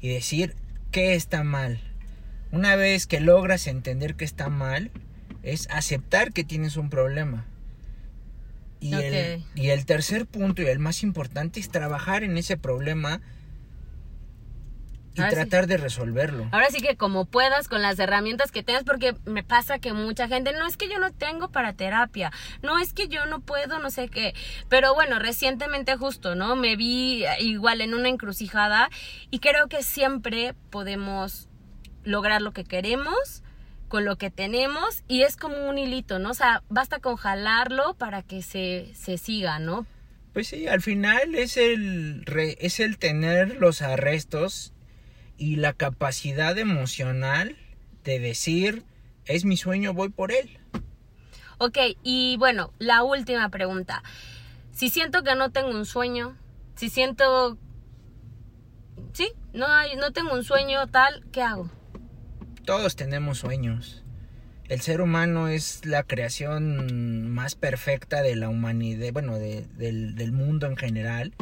y 0.00 0.08
decir 0.08 0.56
qué 0.90 1.14
está 1.14 1.44
mal. 1.44 1.80
Una 2.50 2.76
vez 2.76 3.06
que 3.06 3.20
logras 3.20 3.66
entender 3.66 4.14
que 4.14 4.24
está 4.24 4.48
mal, 4.48 4.90
es 5.42 5.68
aceptar 5.70 6.32
que 6.32 6.44
tienes 6.44 6.76
un 6.76 6.90
problema. 6.90 7.46
Y, 8.80 8.94
el, 8.94 9.44
y 9.54 9.70
el 9.70 9.86
tercer 9.86 10.26
punto 10.26 10.62
y 10.62 10.66
el 10.66 10.78
más 10.78 11.02
importante 11.02 11.58
es 11.58 11.68
trabajar 11.68 12.22
en 12.22 12.38
ese 12.38 12.56
problema 12.56 13.20
y 15.18 15.28
tratar 15.28 15.66
de 15.66 15.76
resolverlo. 15.76 16.48
Ahora 16.52 16.70
sí 16.70 16.80
que 16.80 16.96
como 16.96 17.24
puedas 17.24 17.68
con 17.68 17.82
las 17.82 17.98
herramientas 17.98 18.52
que 18.52 18.62
tengas, 18.62 18.84
porque 18.84 19.14
me 19.24 19.42
pasa 19.42 19.78
que 19.78 19.92
mucha 19.92 20.28
gente, 20.28 20.52
no 20.52 20.66
es 20.66 20.76
que 20.76 20.88
yo 20.88 20.98
no 20.98 21.12
tengo 21.12 21.50
para 21.50 21.72
terapia, 21.72 22.32
no 22.62 22.78
es 22.78 22.92
que 22.92 23.08
yo 23.08 23.26
no 23.26 23.40
puedo, 23.40 23.78
no 23.78 23.90
sé 23.90 24.08
qué, 24.08 24.34
pero 24.68 24.94
bueno, 24.94 25.18
recientemente 25.18 25.96
justo, 25.96 26.34
¿no? 26.34 26.56
Me 26.56 26.76
vi 26.76 27.24
igual 27.40 27.80
en 27.80 27.94
una 27.94 28.08
encrucijada 28.08 28.90
y 29.30 29.40
creo 29.40 29.68
que 29.68 29.82
siempre 29.82 30.54
podemos 30.70 31.48
lograr 32.04 32.42
lo 32.42 32.52
que 32.52 32.64
queremos 32.64 33.42
con 33.88 34.04
lo 34.04 34.16
que 34.16 34.30
tenemos 34.30 35.02
y 35.08 35.22
es 35.22 35.36
como 35.36 35.68
un 35.68 35.78
hilito, 35.78 36.18
¿no? 36.18 36.30
O 36.30 36.34
sea, 36.34 36.62
basta 36.68 37.00
con 37.00 37.16
jalarlo 37.16 37.94
para 37.94 38.22
que 38.22 38.42
se, 38.42 38.92
se 38.94 39.18
siga, 39.18 39.58
¿no? 39.58 39.86
Pues 40.32 40.48
sí, 40.48 40.68
al 40.68 40.82
final 40.82 41.34
es 41.34 41.56
el, 41.56 42.24
es 42.60 42.80
el 42.80 42.98
tener 42.98 43.56
los 43.56 43.82
arrestos 43.82 44.72
y 45.38 45.56
la 45.56 45.72
capacidad 45.72 46.58
emocional 46.58 47.56
de 48.04 48.18
decir, 48.18 48.84
es 49.24 49.44
mi 49.44 49.56
sueño, 49.56 49.94
voy 49.94 50.08
por 50.08 50.32
él. 50.32 50.58
Ok, 51.58 51.78
y 52.02 52.36
bueno, 52.38 52.72
la 52.78 53.02
última 53.02 53.48
pregunta. 53.48 54.02
Si 54.72 54.90
siento 54.90 55.22
que 55.22 55.34
no 55.34 55.50
tengo 55.50 55.70
un 55.70 55.86
sueño, 55.86 56.36
si 56.74 56.90
siento... 56.90 57.56
Sí, 59.12 59.32
no, 59.52 59.66
hay, 59.66 59.96
no 59.96 60.12
tengo 60.12 60.34
un 60.34 60.44
sueño 60.44 60.86
tal, 60.88 61.24
¿qué 61.32 61.42
hago? 61.42 61.70
Todos 62.64 62.96
tenemos 62.96 63.38
sueños. 63.38 64.04
El 64.68 64.80
ser 64.82 65.00
humano 65.00 65.48
es 65.48 65.84
la 65.86 66.02
creación 66.02 67.32
más 67.32 67.54
perfecta 67.54 68.22
de 68.22 68.36
la 68.36 68.48
humanidad, 68.48 69.12
bueno, 69.12 69.38
del, 69.38 70.14
del 70.14 70.32
mundo 70.32 70.66
en 70.66 70.76
general. 70.76 71.32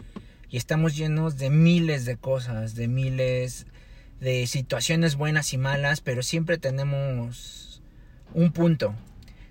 Y 0.49 0.59
estamos 0.59 0.97
llenos 0.97 1.37
de 1.37 1.51
miles 1.51 2.05
de 2.05 2.17
cosas, 2.17 2.75
de 2.77 2.89
miles 2.89 3.67
de 4.21 4.47
situaciones 4.47 5.17
buenas 5.17 5.53
y 5.53 5.59
malas, 5.59 6.01
pero 6.01 6.23
siempre 6.23 6.59
tenemos 6.59 7.83
un 8.35 8.53
punto, 8.53 8.95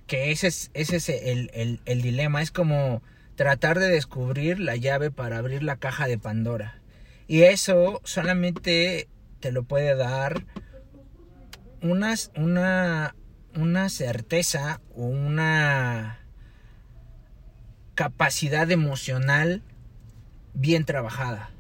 que 0.08 0.32
ese 0.32 0.47
es, 0.47 0.71
ese 0.73 0.97
es 0.97 1.10
el, 1.10 1.80
el, 1.86 2.01
dilema, 2.01 2.41
es 2.41 2.51
como 2.51 3.01
tratar 3.36 3.80
de 3.80 3.89
descubrir 3.89 4.60
la 4.60 4.75
llave 4.75 5.12
para 5.12 5.38
abrir 5.38 5.63
la 5.63 5.78
caja 5.78 6.08
de 6.08 6.17
Pandora. 6.17 6.80
Y 7.28 7.43
eso 7.43 8.01
solamente 8.04 9.08
te 9.39 9.51
lo 9.51 9.63
puede 9.63 9.95
dar 9.95 10.45
una, 11.82 12.13
una, 12.36 13.15
una 13.56 13.89
certeza 13.89 14.82
o 14.95 15.06
una 15.06 16.19
capacidad 17.95 18.69
emocional 18.71 19.63
bien 20.54 20.86
trabajada 20.86 21.54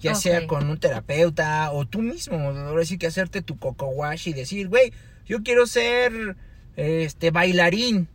ya 0.00 0.14
sea 0.14 0.46
con 0.46 0.68
un 0.68 0.78
terapeuta 0.78 1.70
o 1.72 1.86
tú 1.86 2.00
mismo, 2.00 2.38
ahora 2.38 2.84
sí 2.84 2.98
que 2.98 3.06
hacerte 3.06 3.42
tu 3.42 3.58
coco 3.58 3.86
wash 3.86 4.28
y 4.28 4.32
decir, 4.32 4.68
güey, 4.68 4.92
yo 5.26 5.42
quiero 5.42 5.66
ser 5.66 6.36
este 6.76 7.30
bailarín 7.30 8.08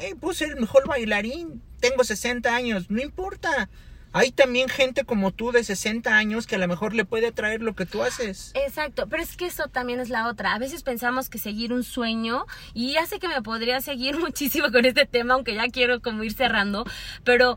Hey, 0.00 0.14
puedo 0.14 0.32
ser 0.32 0.50
el 0.50 0.60
mejor 0.60 0.86
bailarín, 0.86 1.60
tengo 1.80 2.04
60 2.04 2.54
años, 2.54 2.88
no 2.88 3.02
importa. 3.02 3.68
Hay 4.12 4.30
también 4.30 4.68
gente 4.68 5.04
como 5.04 5.32
tú 5.32 5.50
de 5.50 5.64
60 5.64 6.16
años 6.16 6.46
que 6.46 6.54
a 6.54 6.58
lo 6.58 6.68
mejor 6.68 6.94
le 6.94 7.04
puede 7.04 7.26
atraer 7.26 7.62
lo 7.62 7.74
que 7.74 7.84
tú 7.84 8.02
haces. 8.02 8.52
Exacto, 8.54 9.06
pero 9.08 9.22
es 9.22 9.36
que 9.36 9.46
eso 9.46 9.66
también 9.68 10.00
es 10.00 10.08
la 10.08 10.28
otra. 10.28 10.54
A 10.54 10.58
veces 10.58 10.82
pensamos 10.82 11.28
que 11.28 11.38
seguir 11.38 11.72
un 11.72 11.82
sueño, 11.82 12.46
y 12.74 12.92
ya 12.92 13.06
sé 13.06 13.18
que 13.18 13.28
me 13.28 13.42
podría 13.42 13.80
seguir 13.80 14.18
muchísimo 14.20 14.70
con 14.70 14.84
este 14.84 15.04
tema, 15.04 15.34
aunque 15.34 15.54
ya 15.54 15.68
quiero 15.68 16.00
como 16.00 16.22
ir 16.22 16.32
cerrando, 16.32 16.84
pero 17.24 17.56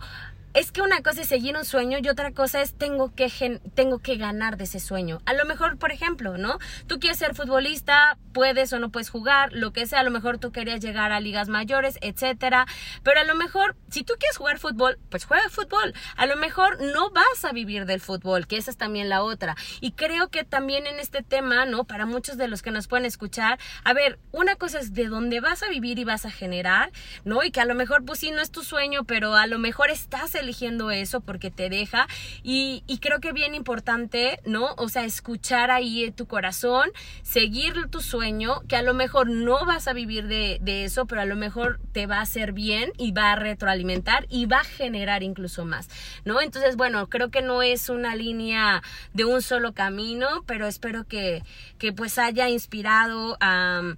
es 0.53 0.71
que 0.71 0.81
una 0.81 1.01
cosa 1.01 1.21
es 1.21 1.29
seguir 1.29 1.55
un 1.55 1.65
sueño 1.65 1.99
y 2.01 2.09
otra 2.09 2.31
cosa 2.31 2.61
es 2.61 2.73
tengo 2.73 3.13
que, 3.15 3.59
tengo 3.73 3.99
que 3.99 4.17
ganar 4.17 4.57
de 4.57 4.65
ese 4.65 4.79
sueño. 4.79 5.19
A 5.25 5.33
lo 5.33 5.45
mejor, 5.45 5.77
por 5.77 5.91
ejemplo, 5.91 6.37
¿no? 6.37 6.59
Tú 6.87 6.99
quieres 6.99 7.19
ser 7.19 7.35
futbolista, 7.35 8.17
puedes 8.33 8.73
o 8.73 8.79
no 8.79 8.89
puedes 8.89 9.09
jugar, 9.09 9.53
lo 9.53 9.71
que 9.71 9.85
sea, 9.85 9.99
a 10.01 10.03
lo 10.03 10.11
mejor 10.11 10.39
tú 10.39 10.51
querías 10.51 10.81
llegar 10.81 11.11
a 11.11 11.19
ligas 11.19 11.47
mayores, 11.47 11.97
etcétera, 12.01 12.65
pero 13.03 13.21
a 13.21 13.23
lo 13.23 13.35
mejor 13.35 13.75
si 13.89 14.03
tú 14.03 14.13
quieres 14.19 14.37
jugar 14.37 14.59
fútbol, 14.59 14.99
pues 15.09 15.25
juega 15.25 15.49
fútbol. 15.49 15.93
A 16.15 16.25
lo 16.25 16.35
mejor 16.35 16.81
no 16.81 17.11
vas 17.11 17.45
a 17.45 17.51
vivir 17.51 17.85
del 17.85 18.01
fútbol, 18.01 18.47
que 18.47 18.57
esa 18.57 18.71
es 18.71 18.77
también 18.77 19.09
la 19.09 19.23
otra. 19.23 19.55
Y 19.79 19.91
creo 19.93 20.29
que 20.29 20.43
también 20.43 20.87
en 20.87 20.99
este 20.99 21.23
tema, 21.23 21.65
¿no? 21.65 21.85
Para 21.85 22.05
muchos 22.05 22.37
de 22.37 22.47
los 22.47 22.61
que 22.61 22.71
nos 22.71 22.87
pueden 22.87 23.05
escuchar, 23.05 23.59
a 23.83 23.93
ver, 23.93 24.19
una 24.31 24.55
cosa 24.55 24.79
es 24.79 24.93
de 24.93 25.07
dónde 25.07 25.39
vas 25.39 25.63
a 25.63 25.69
vivir 25.69 25.99
y 25.99 26.03
vas 26.03 26.25
a 26.25 26.31
generar, 26.31 26.91
¿no? 27.23 27.43
Y 27.43 27.51
que 27.51 27.61
a 27.61 27.65
lo 27.65 27.75
mejor 27.75 28.03
pues 28.05 28.19
sí 28.19 28.31
no 28.31 28.41
es 28.41 28.51
tu 28.51 28.63
sueño, 28.63 29.03
pero 29.05 29.35
a 29.35 29.47
lo 29.47 29.59
mejor 29.59 29.89
estás 29.89 30.35
eligiendo 30.41 30.91
eso 30.91 31.21
porque 31.21 31.51
te 31.51 31.69
deja. 31.69 32.07
Y, 32.43 32.83
creo 33.01 33.19
que 33.19 33.31
bien 33.31 33.55
importante, 33.55 34.39
¿no? 34.45 34.75
O 34.77 34.87
sea, 34.87 35.05
escuchar 35.05 35.71
ahí 35.71 36.11
tu 36.11 36.27
corazón, 36.27 36.91
seguir 37.23 37.87
tu 37.89 38.01
sueño, 38.01 38.61
que 38.67 38.75
a 38.75 38.83
lo 38.83 38.93
mejor 38.93 39.29
no 39.29 39.65
vas 39.65 39.87
a 39.87 39.93
vivir 39.93 40.27
de, 40.27 40.59
de 40.61 40.83
eso, 40.83 41.05
pero 41.07 41.21
a 41.21 41.25
lo 41.25 41.35
mejor 41.35 41.79
te 41.93 42.05
va 42.05 42.17
a 42.17 42.21
hacer 42.21 42.51
bien 42.53 42.91
y 42.97 43.11
va 43.11 43.31
a 43.31 43.35
retroalimentar 43.35 44.27
y 44.29 44.45
va 44.45 44.59
a 44.59 44.63
generar 44.63 45.23
incluso 45.23 45.65
más, 45.65 45.89
¿no? 46.25 46.41
Entonces, 46.41 46.75
bueno, 46.75 47.09
creo 47.09 47.31
que 47.31 47.41
no 47.41 47.63
es 47.63 47.89
una 47.89 48.15
línea 48.15 48.83
de 49.13 49.25
un 49.25 49.41
solo 49.41 49.73
camino, 49.73 50.43
pero 50.45 50.67
espero 50.67 51.05
que, 51.07 51.43
que 51.77 51.91
pues 51.93 52.17
haya 52.17 52.49
inspirado 52.49 53.37
a 53.39 53.95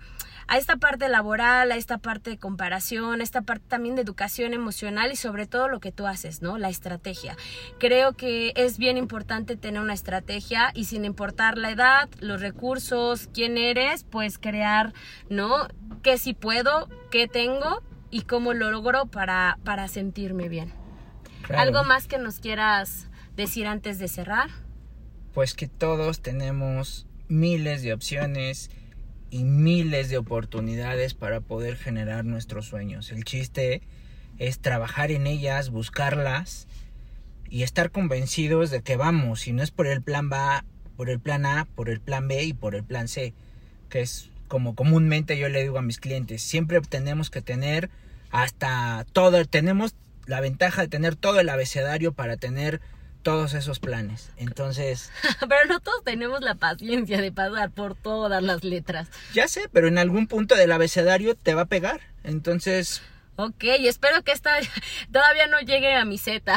a 0.54 0.58
esta 0.58 0.76
parte 0.76 1.10
laboral, 1.10 1.72
a 1.72 1.78
esta 1.78 1.98
parte 1.98 2.30
de 2.30 2.38
comparación, 2.38 3.22
a 3.22 3.24
esta 3.24 3.42
parte 3.42 3.66
también 3.68 3.96
de 3.96 4.04
educación 4.04 4.54
emocional 4.54 5.12
y 5.12 5.16
sobre 5.16 5.48
todo 5.48 5.68
lo 5.68 5.80
que 5.80 5.92
tú 5.92 6.06
haces, 6.06 6.44
¿no? 6.44 6.60
La 6.60 6.70
estrategia. 6.70 7.36
Creo 7.80 8.14
que 8.14 8.54
es 8.56 8.78
bien 8.78 8.98
importante 8.98 9.56
tener 9.56 9.82
una 9.82 9.96
estrategia 9.96 10.70
y 10.76 10.86
sin 10.86 11.06
importar 11.06 11.58
la 11.58 11.72
edad, 11.72 12.08
los 12.20 12.40
recursos, 12.40 13.30
quién 13.34 13.58
eres, 13.58 14.04
pues 14.04 14.38
crear, 14.38 14.94
¿no? 15.28 15.68
¿Qué 16.04 16.20
si 16.20 16.36
puedo? 16.36 16.88
¿Qué 17.10 17.28
tengo? 17.28 17.82
Y 18.12 18.22
cómo 18.22 18.54
lo 18.54 18.70
logro 18.70 19.08
para, 19.08 19.58
para 19.64 19.88
sentirme 19.88 20.50
bien. 20.50 20.72
¿Algo 21.50 21.84
más 21.84 22.08
que 22.08 22.20
nos 22.20 22.40
quieras 22.40 23.08
decir 23.36 23.66
antes 23.66 23.98
de 23.98 24.08
cerrar? 24.08 24.52
Pues 25.34 25.56
que 25.56 25.68
todos 25.68 26.22
tenemos 26.22 27.08
miles 27.28 27.82
de 27.82 27.92
opciones 27.92 28.70
y 29.34 29.46
miles 29.46 30.10
de 30.10 30.20
oportunidades 30.20 31.16
para 31.16 31.42
poder 31.42 31.76
generar 31.76 32.24
nuestros 32.24 32.68
sueños. 32.68 33.12
El 33.12 33.24
chiste 33.24 33.82
es 34.38 34.60
trabajar 34.60 35.10
en 35.10 35.26
ellas, 35.26 35.72
buscarlas 35.72 36.68
y 37.50 37.64
estar 37.64 37.90
convencidos 37.90 38.70
de 38.70 38.84
que 38.84 38.96
vamos, 38.96 39.42
si 39.42 39.52
no 39.52 39.64
es 39.64 39.72
por 39.72 39.88
el 39.88 40.04
plan 40.04 40.30
A, 40.34 40.66
por 40.96 41.10
el 41.10 41.20
plan 41.20 41.48
A, 41.48 41.66
por 41.74 41.90
el 41.90 42.00
plan 42.00 42.28
B 42.28 42.44
y 42.44 42.54
por 42.54 42.76
el 42.76 42.84
plan 42.84 43.08
C, 43.08 43.34
que 43.90 44.02
es 44.02 44.30
como 44.48 44.76
comúnmente 44.76 45.36
yo 45.36 45.50
le 45.50 45.64
digo 45.64 45.80
a 45.80 45.82
mis 45.82 46.00
clientes, 46.00 46.44
siempre 46.44 46.80
tenemos 46.82 47.32
que 47.32 47.42
tener 47.42 47.90
hasta 48.30 49.04
todo, 49.14 49.44
tenemos 49.46 49.96
la 50.28 50.42
ventaja 50.42 50.84
de 50.84 50.90
tener 50.90 51.16
todo 51.16 51.40
el 51.40 51.50
abecedario 51.50 52.14
para 52.14 52.38
tener 52.38 52.82
todos 53.24 53.54
esos 53.54 53.80
planes. 53.80 54.30
Entonces... 54.38 55.12
pero 55.40 55.66
no 55.68 55.80
todos 55.80 56.04
tenemos 56.04 56.42
la 56.42 56.56
paciencia 56.56 57.20
de 57.20 57.32
pasar 57.32 57.72
por 57.72 57.96
todas 57.96 58.44
las 58.44 58.64
letras. 58.64 59.10
Ya 59.34 59.48
sé, 59.48 59.70
pero 59.72 59.88
en 59.88 59.98
algún 59.98 60.28
punto 60.28 60.56
del 60.56 60.72
abecedario 60.72 61.36
te 61.36 61.56
va 61.56 61.64
a 61.64 61.66
pegar. 61.66 62.02
Entonces... 62.24 63.02
Ok, 63.36 63.64
espero 63.64 64.24
que 64.24 64.32
esta 64.32 64.52
todavía 65.12 65.48
no 65.48 65.60
llegue 65.62 65.96
a 65.96 66.06
mi 66.06 66.20
Z. 66.20 66.54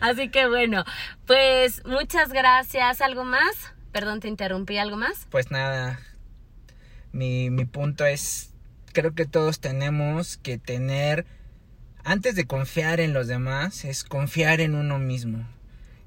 Así 0.00 0.28
que 0.28 0.46
bueno, 0.46 0.84
pues 1.26 1.84
muchas 1.84 2.28
gracias. 2.28 3.00
¿Algo 3.00 3.24
más? 3.24 3.72
Perdón, 3.90 4.20
te 4.20 4.28
interrumpí. 4.28 4.78
¿Algo 4.78 4.96
más? 4.96 5.26
Pues 5.30 5.50
nada, 5.50 5.98
mi, 7.10 7.50
mi 7.50 7.64
punto 7.64 8.06
es, 8.06 8.54
creo 8.92 9.14
que 9.14 9.26
todos 9.26 9.58
tenemos 9.58 10.36
que 10.36 10.58
tener 10.58 11.26
antes 12.10 12.34
de 12.34 12.46
confiar 12.46 13.00
en 13.00 13.12
los 13.12 13.26
demás, 13.26 13.84
es 13.84 14.02
confiar 14.02 14.62
en 14.62 14.74
uno 14.74 14.98
mismo. 14.98 15.46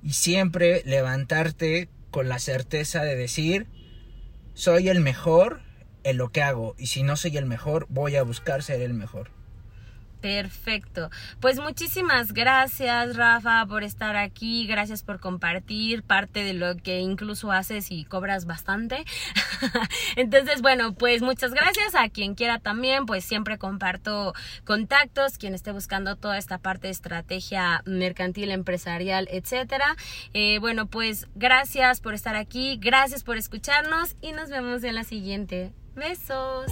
Y 0.01 0.13
siempre 0.13 0.81
levantarte 0.83 1.89
con 2.09 2.27
la 2.27 2.39
certeza 2.39 3.03
de 3.03 3.15
decir, 3.15 3.67
soy 4.55 4.89
el 4.89 4.99
mejor 4.99 5.61
en 6.03 6.17
lo 6.17 6.31
que 6.31 6.41
hago. 6.41 6.73
Y 6.79 6.87
si 6.87 7.03
no 7.03 7.17
soy 7.17 7.37
el 7.37 7.45
mejor, 7.45 7.85
voy 7.89 8.15
a 8.15 8.23
buscar 8.23 8.63
ser 8.63 8.81
el 8.81 8.95
mejor. 8.95 9.29
Perfecto. 10.21 11.09
Pues 11.39 11.59
muchísimas 11.59 12.31
gracias, 12.31 13.15
Rafa, 13.15 13.65
por 13.65 13.83
estar 13.83 14.15
aquí. 14.15 14.67
Gracias 14.67 15.01
por 15.01 15.19
compartir 15.19 16.03
parte 16.03 16.43
de 16.43 16.53
lo 16.53 16.77
que 16.77 16.99
incluso 16.99 17.51
haces 17.51 17.89
y 17.89 18.05
cobras 18.05 18.45
bastante. 18.45 19.03
Entonces, 20.15 20.61
bueno, 20.61 20.93
pues 20.93 21.23
muchas 21.23 21.53
gracias 21.53 21.95
a 21.95 22.07
quien 22.09 22.35
quiera 22.35 22.59
también. 22.59 23.07
Pues 23.07 23.25
siempre 23.25 23.57
comparto 23.57 24.33
contactos, 24.63 25.39
quien 25.39 25.55
esté 25.55 25.71
buscando 25.71 26.15
toda 26.15 26.37
esta 26.37 26.59
parte 26.59 26.87
de 26.87 26.91
estrategia 26.91 27.81
mercantil, 27.85 28.51
empresarial, 28.51 29.27
etcétera. 29.31 29.95
Eh, 30.33 30.59
bueno, 30.59 30.85
pues 30.85 31.27
gracias 31.33 31.99
por 31.99 32.13
estar 32.13 32.35
aquí. 32.35 32.77
Gracias 32.79 33.23
por 33.23 33.37
escucharnos 33.37 34.15
y 34.21 34.33
nos 34.33 34.49
vemos 34.49 34.83
en 34.83 34.93
la 34.93 35.03
siguiente. 35.03 35.73
Besos. 35.95 36.71